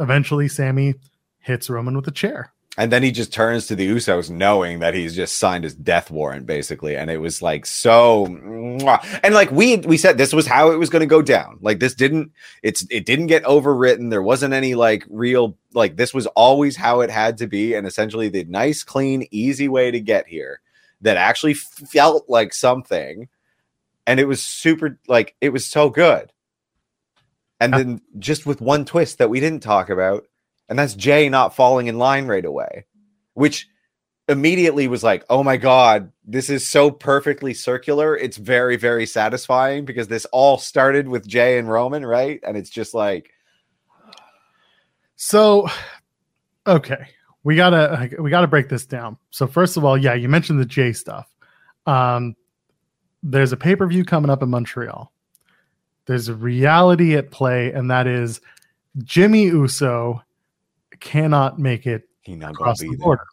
[0.00, 0.94] eventually Sami
[1.38, 2.52] hits Roman with a chair.
[2.78, 6.10] And then he just turns to the Usos, knowing that he's just signed his death
[6.10, 6.96] warrant, basically.
[6.96, 10.88] And it was like so, and like we we said, this was how it was
[10.88, 11.58] going to go down.
[11.60, 14.08] Like this didn't, it's it didn't get overwritten.
[14.08, 17.86] There wasn't any like real like this was always how it had to be, and
[17.86, 20.62] essentially the nice, clean, easy way to get here
[21.02, 23.28] that actually felt like something,
[24.06, 26.32] and it was super like it was so good.
[27.60, 27.78] And Yeah.
[27.78, 30.26] then just with one twist that we didn't talk about,
[30.72, 32.86] and that's Jay not falling in line right away,
[33.34, 33.68] which
[34.26, 38.16] immediately was like, oh my God, this is so perfectly circular.
[38.16, 42.40] It's very, very satisfying because this all started with Jay and Roman, right?
[42.42, 43.34] And it's just like,
[45.16, 45.68] So,
[46.66, 47.06] okay,
[47.44, 49.18] we gotta we gotta break this down.
[49.28, 51.28] So first of all, yeah, you mentioned the Jay stuff.
[51.84, 52.34] Um,
[53.22, 55.12] there's a pay per view coming up in Montreal.
[56.06, 58.40] There's a reality at play, and that is
[59.04, 60.22] Jimmy Uso
[61.02, 63.04] cannot make it he not across be the there.
[63.04, 63.24] border.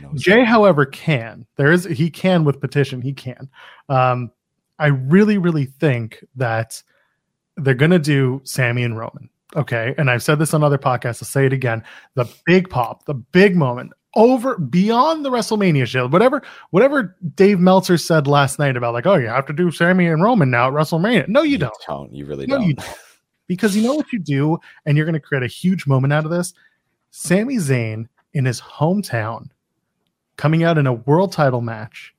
[0.00, 1.46] Knows Jay, however, can.
[1.56, 3.00] There is he can with petition.
[3.00, 3.48] He can.
[3.88, 4.30] Um,
[4.78, 6.82] I really, really think that
[7.56, 9.28] they're gonna do Sami and Roman.
[9.56, 11.22] Okay, and I've said this on other podcasts.
[11.22, 11.82] I'll say it again.
[12.14, 16.06] The big pop, the big moment, over beyond the WrestleMania show.
[16.08, 20.06] Whatever, whatever Dave Meltzer said last night about like, oh, you have to do Sami
[20.06, 21.28] and Roman now at WrestleMania.
[21.28, 21.72] No, you don't.
[21.86, 22.12] don't.
[22.12, 22.66] You really No, don't.
[22.68, 22.74] you
[23.46, 26.24] because you know what you do, and you're going to create a huge moment out
[26.24, 26.52] of this.
[27.20, 29.48] Sami Zayn in his hometown,
[30.36, 32.14] coming out in a world title match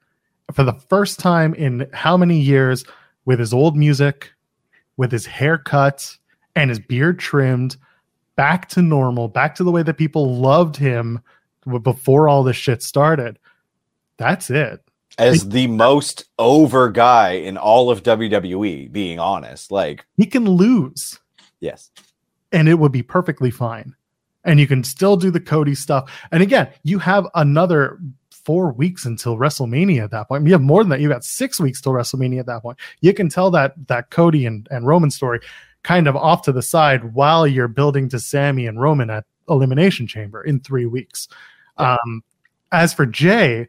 [0.54, 2.84] for the first time in how many years
[3.24, 4.34] with his old music,
[4.98, 6.18] with his hair cut
[6.54, 7.78] and his beard trimmed,
[8.36, 11.22] back to normal, back to the way that people loved him
[11.82, 13.40] before all this shit started.
[14.18, 14.84] That's it.
[15.18, 19.72] As the most over guy in all of WWE, being honest.
[19.72, 21.20] Like, He can lose.
[21.62, 21.90] yes.
[22.52, 23.96] and it would be perfectly fine.
[24.50, 26.12] And you can still do the Cody stuff.
[26.32, 28.00] And again, you have another
[28.32, 30.48] four weeks until WrestleMania at that point.
[30.48, 31.02] You have more than that.
[31.02, 32.80] You got six weeks till WrestleMania at that point.
[33.02, 35.40] You can tell that that Cody and, and Roman story
[35.84, 40.08] kind of off to the side while you're building to Sami and Roman at Elimination
[40.08, 41.28] Chamber in three weeks.
[41.78, 42.24] Um,
[42.72, 43.68] as for Jay,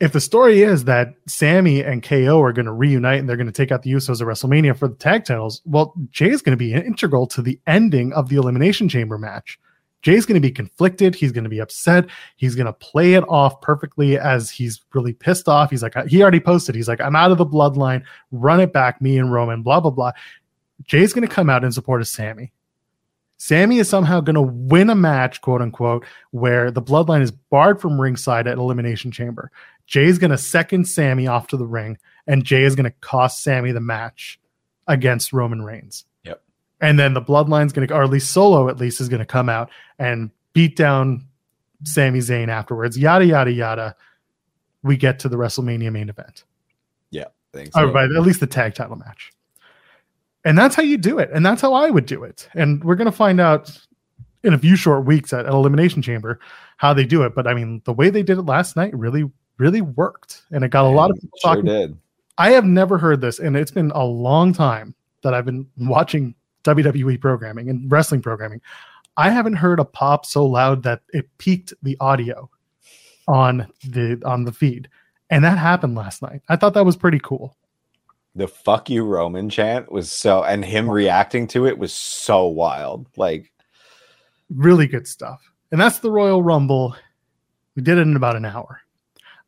[0.00, 3.46] if the story is that Sami and KO are going to reunite and they're going
[3.46, 6.56] to take out the Usos at WrestleMania for the tag titles, well, Jay is going
[6.56, 9.60] to be integral to the ending of the Elimination Chamber match.
[10.02, 11.14] Jay's going to be conflicted.
[11.14, 12.06] He's going to be upset.
[12.36, 15.70] He's going to play it off perfectly as he's really pissed off.
[15.70, 16.74] He's like, he already posted.
[16.74, 18.02] He's like, I'm out of the bloodline.
[18.32, 20.12] Run it back, me and Roman, blah, blah, blah.
[20.84, 22.52] Jay's going to come out in support of Sammy.
[23.36, 27.80] Sami is somehow going to win a match, quote unquote, where the bloodline is barred
[27.80, 29.50] from ringside at Elimination Chamber.
[29.86, 33.42] Jay's going to second Sami off to the ring, and Jay is going to cost
[33.42, 34.38] Sami the match
[34.86, 36.04] against Roman Reigns
[36.82, 39.26] and then the bloodline's going to or at least solo at least is going to
[39.26, 41.24] come out and beat down
[41.84, 42.98] Sami Zayn afterwards.
[42.98, 43.96] Yada yada yada.
[44.82, 46.44] We get to the WrestleMania main event.
[47.10, 47.72] Yeah thanks.
[47.72, 47.88] so.
[47.88, 49.32] or at least the tag title match.
[50.44, 52.48] And that's how you do it and that's how I would do it.
[52.54, 53.78] And we're going to find out
[54.42, 56.40] in a few short weeks at, at elimination chamber
[56.78, 59.30] how they do it but I mean the way they did it last night really
[59.56, 61.66] really worked and it got a lot of people sure talking.
[61.66, 61.96] did.
[62.38, 66.34] I have never heard this and it's been a long time that I've been watching
[66.64, 68.60] WWE programming and wrestling programming.
[69.16, 72.48] I haven't heard a pop so loud that it peaked the audio
[73.28, 74.88] on the on the feed.
[75.30, 76.42] And that happened last night.
[76.48, 77.56] I thought that was pretty cool.
[78.34, 83.06] The fuck you Roman chant was so and him reacting to it was so wild.
[83.16, 83.52] Like
[84.54, 85.40] really good stuff.
[85.70, 86.94] And that's the Royal Rumble.
[87.74, 88.81] We did it in about an hour.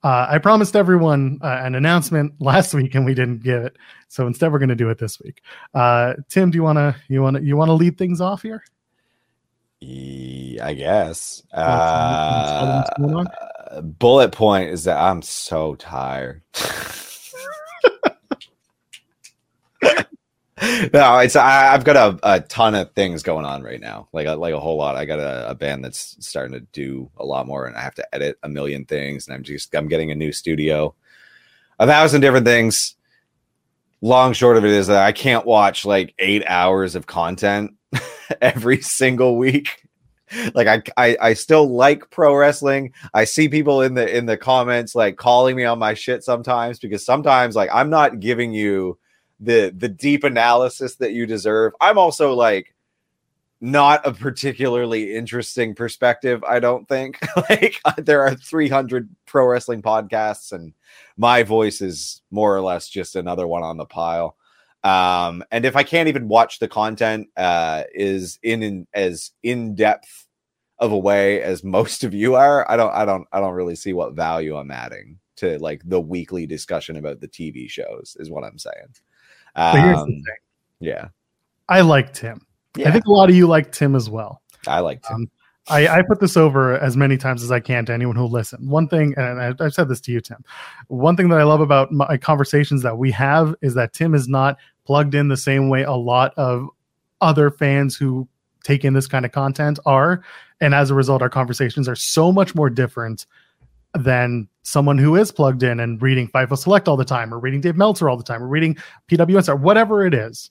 [0.05, 3.77] Uh, I promised everyone uh, an announcement last week, and we didn't give it.
[4.09, 5.43] So instead, we're going to do it this week.
[5.73, 8.43] Uh, Tim, do you want to you want to you want to lead things off
[8.43, 8.63] here?
[9.83, 11.43] I guess.
[11.53, 12.83] Uh,
[13.83, 16.43] bullet point is that I'm so tired.
[20.63, 24.29] no, it's I, have got a, a ton of things going on right now, like
[24.29, 24.95] a, like a whole lot.
[24.95, 27.97] I got a, a, band that's starting to do a lot more, and I have
[27.97, 30.95] to edit a million things, and I'm just I'm getting a new studio,
[31.81, 32.95] a thousand different things.
[34.01, 37.73] Long short of it is that I can't watch like eight hours of content
[38.41, 39.83] every single week.
[40.55, 42.93] Like I, I I still like pro wrestling.
[43.13, 46.79] I see people in the in the comments like calling me on my shit sometimes
[46.79, 48.99] because sometimes like I'm not giving you
[49.41, 51.73] the the deep analysis that you deserve.
[51.81, 52.75] I'm also like
[53.61, 57.19] not a particularly interesting perspective, I don't think.
[57.51, 60.75] like there are 300 pro wrestling podcasts and
[61.17, 64.37] my voice is more or less just another one on the pile.
[64.83, 69.75] Um, and if I can't even watch the content uh, is in, in as in
[69.75, 70.27] depth
[70.79, 73.77] of a way as most of you are, I don't, I don't, I don't really
[73.77, 78.15] see what value I'm adding to like the weekly discussion about the TV shows.
[78.21, 78.95] Is what I'm saying.
[79.57, 80.23] Um,
[80.81, 81.09] yeah.
[81.69, 82.47] I liked him.
[82.77, 82.89] Yeah.
[82.89, 84.43] I think a lot of you liked him as well.
[84.67, 85.17] I liked him.
[85.17, 85.31] Um,
[85.69, 88.69] I, I, put this over as many times as I can to anyone who'll listen.
[88.69, 90.45] One thing, and I, have said this to you, Tim.
[90.89, 94.29] One thing that I love about my conversations that we have is that Tim is
[94.29, 96.69] not plugged in the same way a lot of
[97.23, 98.29] other fans who
[98.63, 100.23] take in this kind of content are.
[100.61, 103.25] And as a result, our conversations are so much more different
[103.95, 107.61] than someone who is plugged in and reading Fightful Select all the time, or reading
[107.61, 108.77] Dave Meltzer all the time, or reading
[109.09, 110.51] PWS, or whatever it is.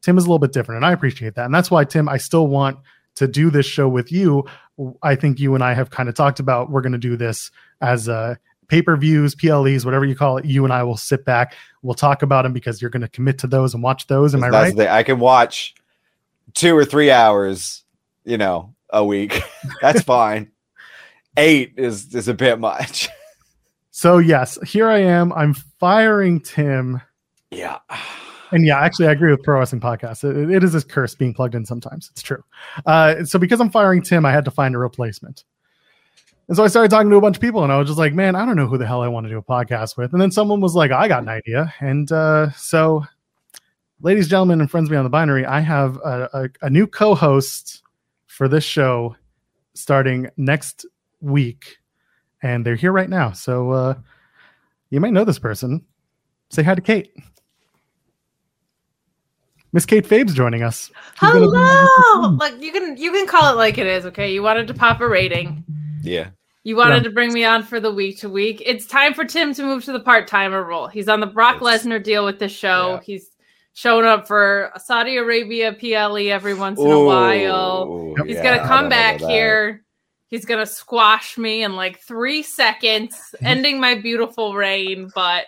[0.00, 1.44] Tim is a little bit different, and I appreciate that.
[1.44, 2.78] And that's why, Tim, I still want
[3.14, 4.44] to do this show with you.
[5.02, 7.50] I think you and I have kind of talked about we're going to do this
[7.80, 10.44] as uh, a pay per views, PLEs, whatever you call it.
[10.44, 11.54] You and I will sit back.
[11.82, 14.34] We'll talk about them because you're going to commit to those and watch those.
[14.34, 14.78] Am I right?
[14.80, 15.74] I can watch
[16.54, 17.84] two or three hours,
[18.24, 19.40] you know, a week.
[19.80, 20.50] That's fine
[21.36, 23.08] eight is is a bit much.
[23.94, 25.34] So yes, here I am.
[25.34, 27.02] I'm firing Tim.
[27.50, 27.78] Yeah.
[28.50, 30.24] And yeah, actually, I agree with Pro Wrestling Podcast.
[30.24, 32.08] it, it is a curse being plugged in sometimes.
[32.10, 32.42] It's true.
[32.86, 35.44] Uh, so because I'm firing Tim, I had to find a replacement.
[36.48, 38.14] And so I started talking to a bunch of people, and I was just like,
[38.14, 40.12] man, I don't know who the hell I want to do a podcast with.
[40.12, 41.72] And then someone was like, I got an idea.
[41.80, 43.04] And uh, so,
[44.00, 47.82] ladies, gentlemen, and friends beyond the binary, I have a, a, a new co host
[48.26, 49.16] for this show
[49.74, 50.86] starting next
[51.22, 51.78] week,
[52.42, 53.32] and they're here right now.
[53.32, 53.94] So uh,
[54.90, 55.84] you might know this person.
[56.50, 57.12] Say hi to Kate.
[59.72, 60.90] Miss Kate Fabe's joining us.
[61.18, 62.36] She's Hello.
[62.38, 64.04] Like you can you can call it like it is.
[64.06, 65.64] Okay, you wanted to pop a rating.
[66.02, 66.30] Yeah.
[66.64, 67.02] You wanted yeah.
[67.04, 68.62] to bring me on for the week to week.
[68.64, 70.86] It's time for Tim to move to the part timer role.
[70.86, 72.94] He's on the Brock Lesnar deal with the show.
[72.94, 73.00] Yeah.
[73.02, 73.30] He's
[73.72, 78.14] showing up for Saudi Arabia PLE every once in Ooh, a while.
[78.26, 79.81] He's yeah, gonna come back here
[80.32, 85.12] he's gonna squash me in like three seconds, ending my beautiful reign.
[85.14, 85.44] But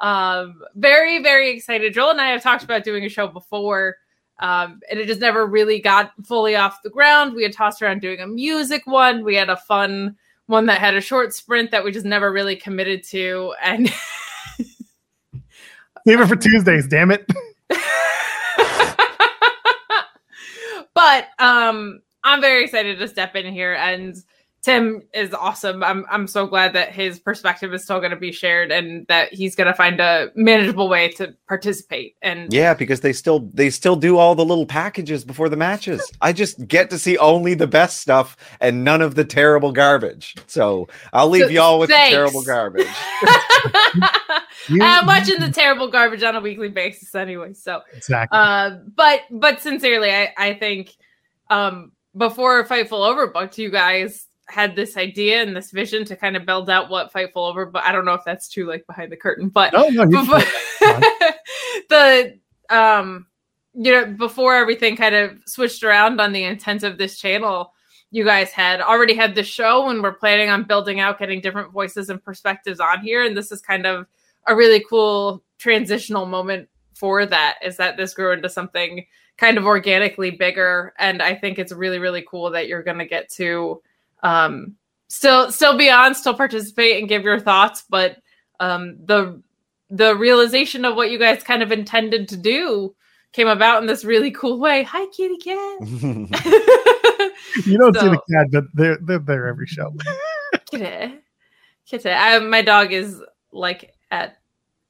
[0.00, 1.94] um, very, very excited.
[1.94, 3.98] Joel and I have talked about doing a show before.
[4.40, 7.34] Um, and it just never really got fully off the ground.
[7.34, 9.22] We had tossed around doing a music one.
[9.22, 10.16] We had a fun
[10.46, 13.54] one that had a short sprint that we just never really committed to.
[13.62, 13.88] And
[14.58, 17.30] save it for Tuesdays, damn it.
[20.94, 24.16] but um I'm very excited to step in here and
[24.62, 25.82] Tim is awesome.
[25.82, 29.34] I'm I'm so glad that his perspective is still going to be shared and that
[29.34, 32.14] he's going to find a manageable way to participate.
[32.22, 36.00] And yeah, because they still they still do all the little packages before the matches.
[36.20, 40.36] I just get to see only the best stuff and none of the terrible garbage.
[40.46, 42.10] So I'll leave So, y'all with thanks.
[42.12, 42.86] the terrible garbage.
[44.68, 47.52] You- I'm watching the terrible garbage on a weekly basis anyway.
[47.54, 48.38] So exactly.
[48.38, 50.90] Uh, but but sincerely, I I think
[51.50, 56.44] um, before Fightful Overbooked, you guys had this idea and this vision to kind of
[56.44, 57.66] build out what Fightful Over.
[57.66, 59.48] But I don't know if that's true, like behind the curtain.
[59.48, 60.38] But no, no, before
[61.88, 62.38] the
[62.68, 63.26] um,
[63.74, 67.72] you know, before everything kind of switched around on the intent of this channel.
[68.10, 71.72] You guys had already had the show and we're planning on building out, getting different
[71.72, 73.24] voices and perspectives on here.
[73.24, 74.06] And this is kind of
[74.46, 79.06] a really cool transitional moment for that is that this grew into something
[79.42, 80.94] kind of organically bigger.
[80.98, 83.82] And i think it's really really cool that you're going to get to
[84.22, 84.76] um
[85.08, 87.84] still still be on still participate and give your thoughts.
[87.88, 88.18] But
[88.60, 89.42] um the
[89.90, 92.94] the realization of what you guys kind of intended to do
[93.32, 94.84] came about in this really cool way.
[94.84, 96.92] Hi kitty cat.
[97.66, 99.94] You don't see the cat, but they're they're there every show.
[100.70, 101.18] kitty.
[101.86, 102.10] Kitty.
[102.10, 103.20] I, my dog is
[103.52, 104.38] like at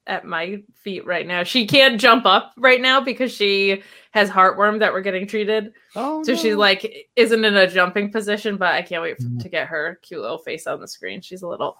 [0.07, 1.44] at my feet right now.
[1.44, 5.72] She can't jump up right now because she has heartworm that we're getting treated.
[5.94, 9.42] Oh, so she's like isn't in a jumping position but i can't wait for, Mhm.
[9.42, 11.20] to get her cute little face on the screen.
[11.20, 11.76] She's a little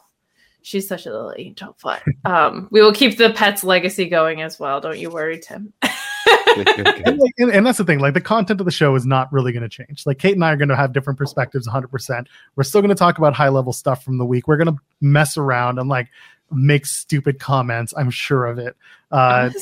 [0.63, 4.61] she's such a little angel but um we will keep the pet's legacy going as
[4.61, 4.81] well.
[4.81, 5.73] Don't you worry tim.
[6.55, 9.33] And, like, and, and that's the thing like the content of the show is not
[9.33, 10.05] really going to change.
[10.05, 12.95] Like kate and i are going to have different perspectives 100% we're still going to
[12.95, 14.47] talk about high level stuff from the week.
[14.47, 16.09] We're going to mess around and like
[16.53, 18.77] make stupid comments i'm sure of it.
[19.11, 19.51] Uh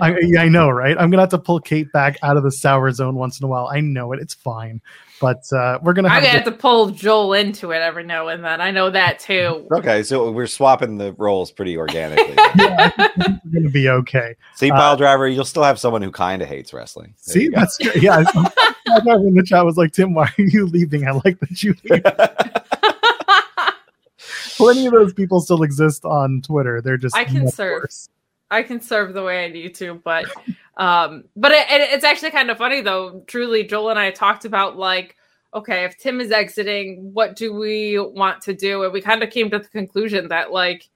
[0.00, 0.92] I, I know right?
[0.92, 3.44] I'm going to have to pull kate back out of the sour zone once in
[3.44, 3.68] a while.
[3.70, 4.80] I know it it's fine.
[5.20, 7.78] But uh we're going to i'm have gonna a have to pull joel into it
[7.78, 8.60] every now and then.
[8.60, 9.66] I know that too.
[9.72, 12.34] Okay, so we're swapping the roles pretty organically.
[12.56, 14.34] yeah, I we're going to be okay.
[14.54, 17.14] See, Uh, pile driver, you'll still have someone who kind of hates wrestling.
[17.26, 18.02] There see that's good.
[18.02, 18.50] Yeah I-
[18.88, 21.06] I thought in the chat was like tim why are you leaving?
[21.06, 22.02] I like that you leave
[24.56, 26.80] plenty of those people still exist on Twitter.
[26.80, 27.82] They're just I can serve.
[27.82, 28.08] worse.
[28.50, 30.26] I can serve the way I need to, but
[30.76, 33.22] um, but it, it- it's actually kind of funny though.
[33.26, 35.16] Truly, Joel and I talked about like,
[35.54, 38.84] okay, if Tim is exiting, what do we want to do?
[38.84, 40.88] And we kind of came to the conclusion that like,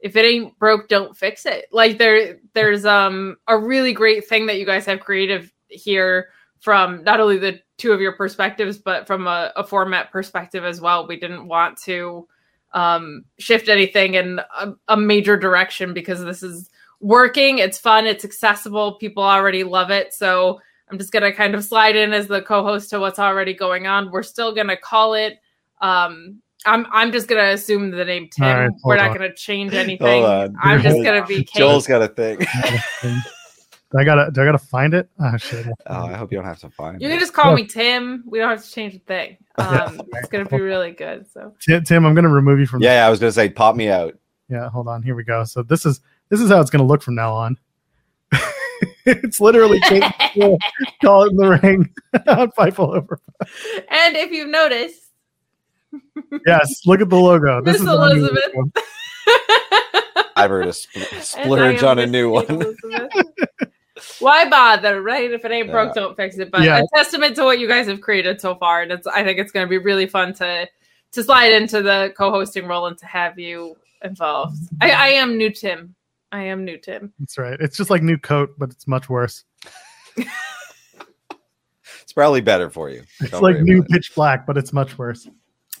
[0.00, 1.66] if it ain't broke, don't fix it.
[1.72, 6.30] Like there, there's um a really great thing that you guys have creative here
[6.60, 10.80] from not only the two of your perspectives, but from a, a format perspective as
[10.80, 11.06] well.
[11.06, 12.26] We didn't want to
[12.72, 17.58] um, shift anything in a, a major direction because this is working.
[17.58, 18.06] It's fun.
[18.06, 18.94] It's accessible.
[18.94, 20.12] People already love it.
[20.12, 20.60] So
[20.90, 23.86] I'm just going to kind of slide in as the co-host to what's already going
[23.86, 24.10] on.
[24.10, 25.40] We're still going to call it.
[25.80, 28.44] Um, I'm I'm just going to assume the name Tim.
[28.44, 29.16] All right, We're not on.
[29.16, 30.24] going to change anything.
[30.24, 30.54] on.
[30.62, 31.60] I'm just going to be Kate.
[31.60, 32.38] Joel's got a thing.
[33.96, 35.08] I gotta, do I gotta find it?
[35.18, 35.66] Oh shit!
[35.86, 37.02] Oh, I hope you don't have to find it.
[37.02, 37.12] You it.
[37.12, 37.54] can just call Yeah.
[37.56, 38.22] me Tim.
[38.26, 39.36] We don't have to change a thing.
[39.60, 41.26] Um, it's going to be really good.
[41.30, 42.82] So Tim, Tim, I'm gonna remove you from.
[42.82, 44.14] Yeah, yeah, I was gonna say, pop me out.
[44.48, 44.70] yeah.
[44.70, 45.02] Hold on.
[45.02, 45.44] Here we go.
[45.44, 47.58] So this is this is how it's gonna look from now on.
[49.04, 49.80] it's literally
[51.02, 51.92] call it in the ring
[52.26, 53.20] on Fightful over.
[53.90, 55.02] and if you've noticed,
[56.46, 57.60] Yes, look at the logo.
[57.62, 58.52] This Miss is Elizabeth.
[60.36, 63.08] I've heard a spl- splurge on a new Kate one.
[64.10, 64.20] Elizabeth.
[64.20, 65.30] Why bother, right?
[65.30, 66.02] If it ain't broke, Yeah.
[66.02, 66.50] don't fix it.
[66.50, 66.80] But Yeah.
[66.80, 69.52] a testament to what you guys have created so far, and it's I think it's
[69.52, 70.68] going to be really fun to
[71.12, 74.56] to slide into the co-hosting role and to have you involved.
[74.80, 75.94] I, I am new Tim.
[76.32, 77.12] I am new Tim.
[77.18, 77.58] That's right.
[77.60, 79.42] It's just like New Coke, but it's much worse.
[82.02, 83.02] It's probably better for you.
[83.20, 83.88] It's Don't like new it.
[83.88, 85.28] pitch black, but it's much worse.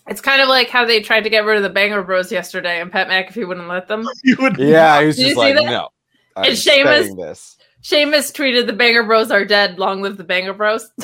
[0.08, 2.80] It's kind of like how they tried to get rid of the Banger Bros yesterday,
[2.80, 4.08] and Pat McAfee wouldn't let them.
[4.24, 5.64] You would, Yeah, he was Did you just like, that?
[5.64, 5.88] no.
[6.36, 7.56] I'm And Sheamus- this.
[7.82, 9.78] Sheamus tweeted, "The Banger Bros are dead.
[9.78, 10.90] Long live the Banger Bros."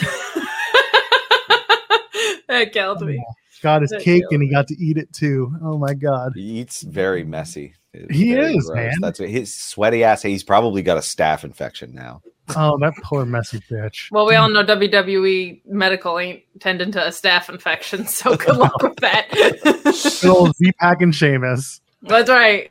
[2.48, 3.24] that killed me.
[3.62, 5.55] got his That cake and he got to eat it too.
[5.62, 6.32] Oh my god.
[6.35, 7.74] He eats very messy.
[7.93, 8.94] It's He very is, man.
[9.01, 10.23] That's what, his sweaty ass.
[10.23, 12.23] He's probably got a staph infection now.
[12.55, 14.11] Oh, that poor messy bitch.
[14.12, 18.81] Well, we all know WWE medical ain't tending to a staph infection, so good luck
[18.82, 19.28] with that.
[20.23, 21.81] Good old Z Pack and Sheamus.
[22.03, 22.70] That's right.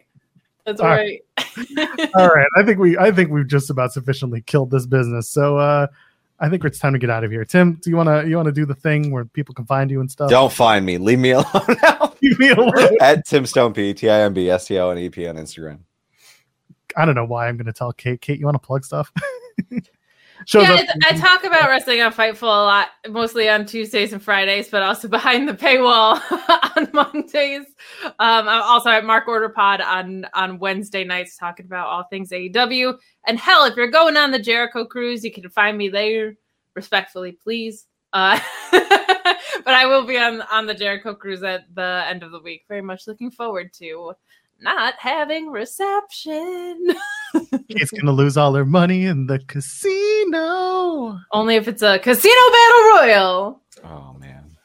[0.66, 1.22] That's All right.
[2.16, 5.30] All right, I think we I think we've just about sufficiently killed this business.
[5.30, 5.88] So uh
[6.40, 7.46] I think it's time to get out of here.
[7.46, 10.10] Tim, do you wanna you wanna do the thing where people can find you and
[10.10, 10.30] stuff?
[10.30, 10.98] Don't find me.
[10.98, 12.14] Leave me alone now.
[12.22, 12.98] leave me alone.
[13.00, 15.36] At Tim Stone P, T I M B S T O N E P on
[15.36, 15.80] Instagram.
[16.98, 18.20] I don't know why I'm gonna tell Kate.
[18.22, 19.12] Kate, you wanna plug stuff?
[20.45, 20.84] Shows yeah.
[21.03, 24.84] I, I talk about wrestling on Fightful a lot, mostly on Tuesdays and Fridays, but
[24.84, 26.22] also behind the paywall
[26.78, 27.66] on Mondays.
[28.03, 32.32] Um, I'm also at Mark Order Pod on on Wednesday nights, talking about all things
[32.32, 32.98] AEW.
[33.28, 36.36] And hell, if you're going on the Jericho cruise, you can find me there.
[36.76, 37.88] Respectfully, please.
[38.12, 38.40] Uh,
[38.72, 42.64] but I will be on on the Jericho cruise at the end of the week.
[42.68, 44.14] Very much looking forward to
[44.66, 46.88] not having reception.
[47.70, 51.20] Kate's gonna lose all her money in the casino.
[51.32, 53.62] Only if it's a casino battle royal.
[53.86, 54.58] Oh man.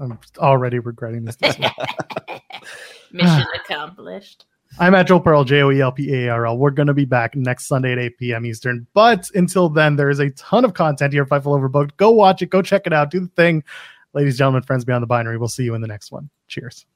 [0.00, 1.36] I'm already regretting this.
[3.12, 4.44] Mission accomplished.
[4.78, 6.58] I'm at Joel Pearl, J O E L P A R L.
[6.58, 8.46] We're going to be back next Sunday at 8 p.m.
[8.46, 8.86] Eastern.
[8.92, 11.96] But until then, there is a ton of content here at Fightful Overbooked.
[11.96, 13.64] Go watch it, go check it out, do the thing.
[14.12, 16.28] Ladies, gentlemen, friends beyond the binary, we'll see you in the next one.
[16.48, 16.86] Cheers.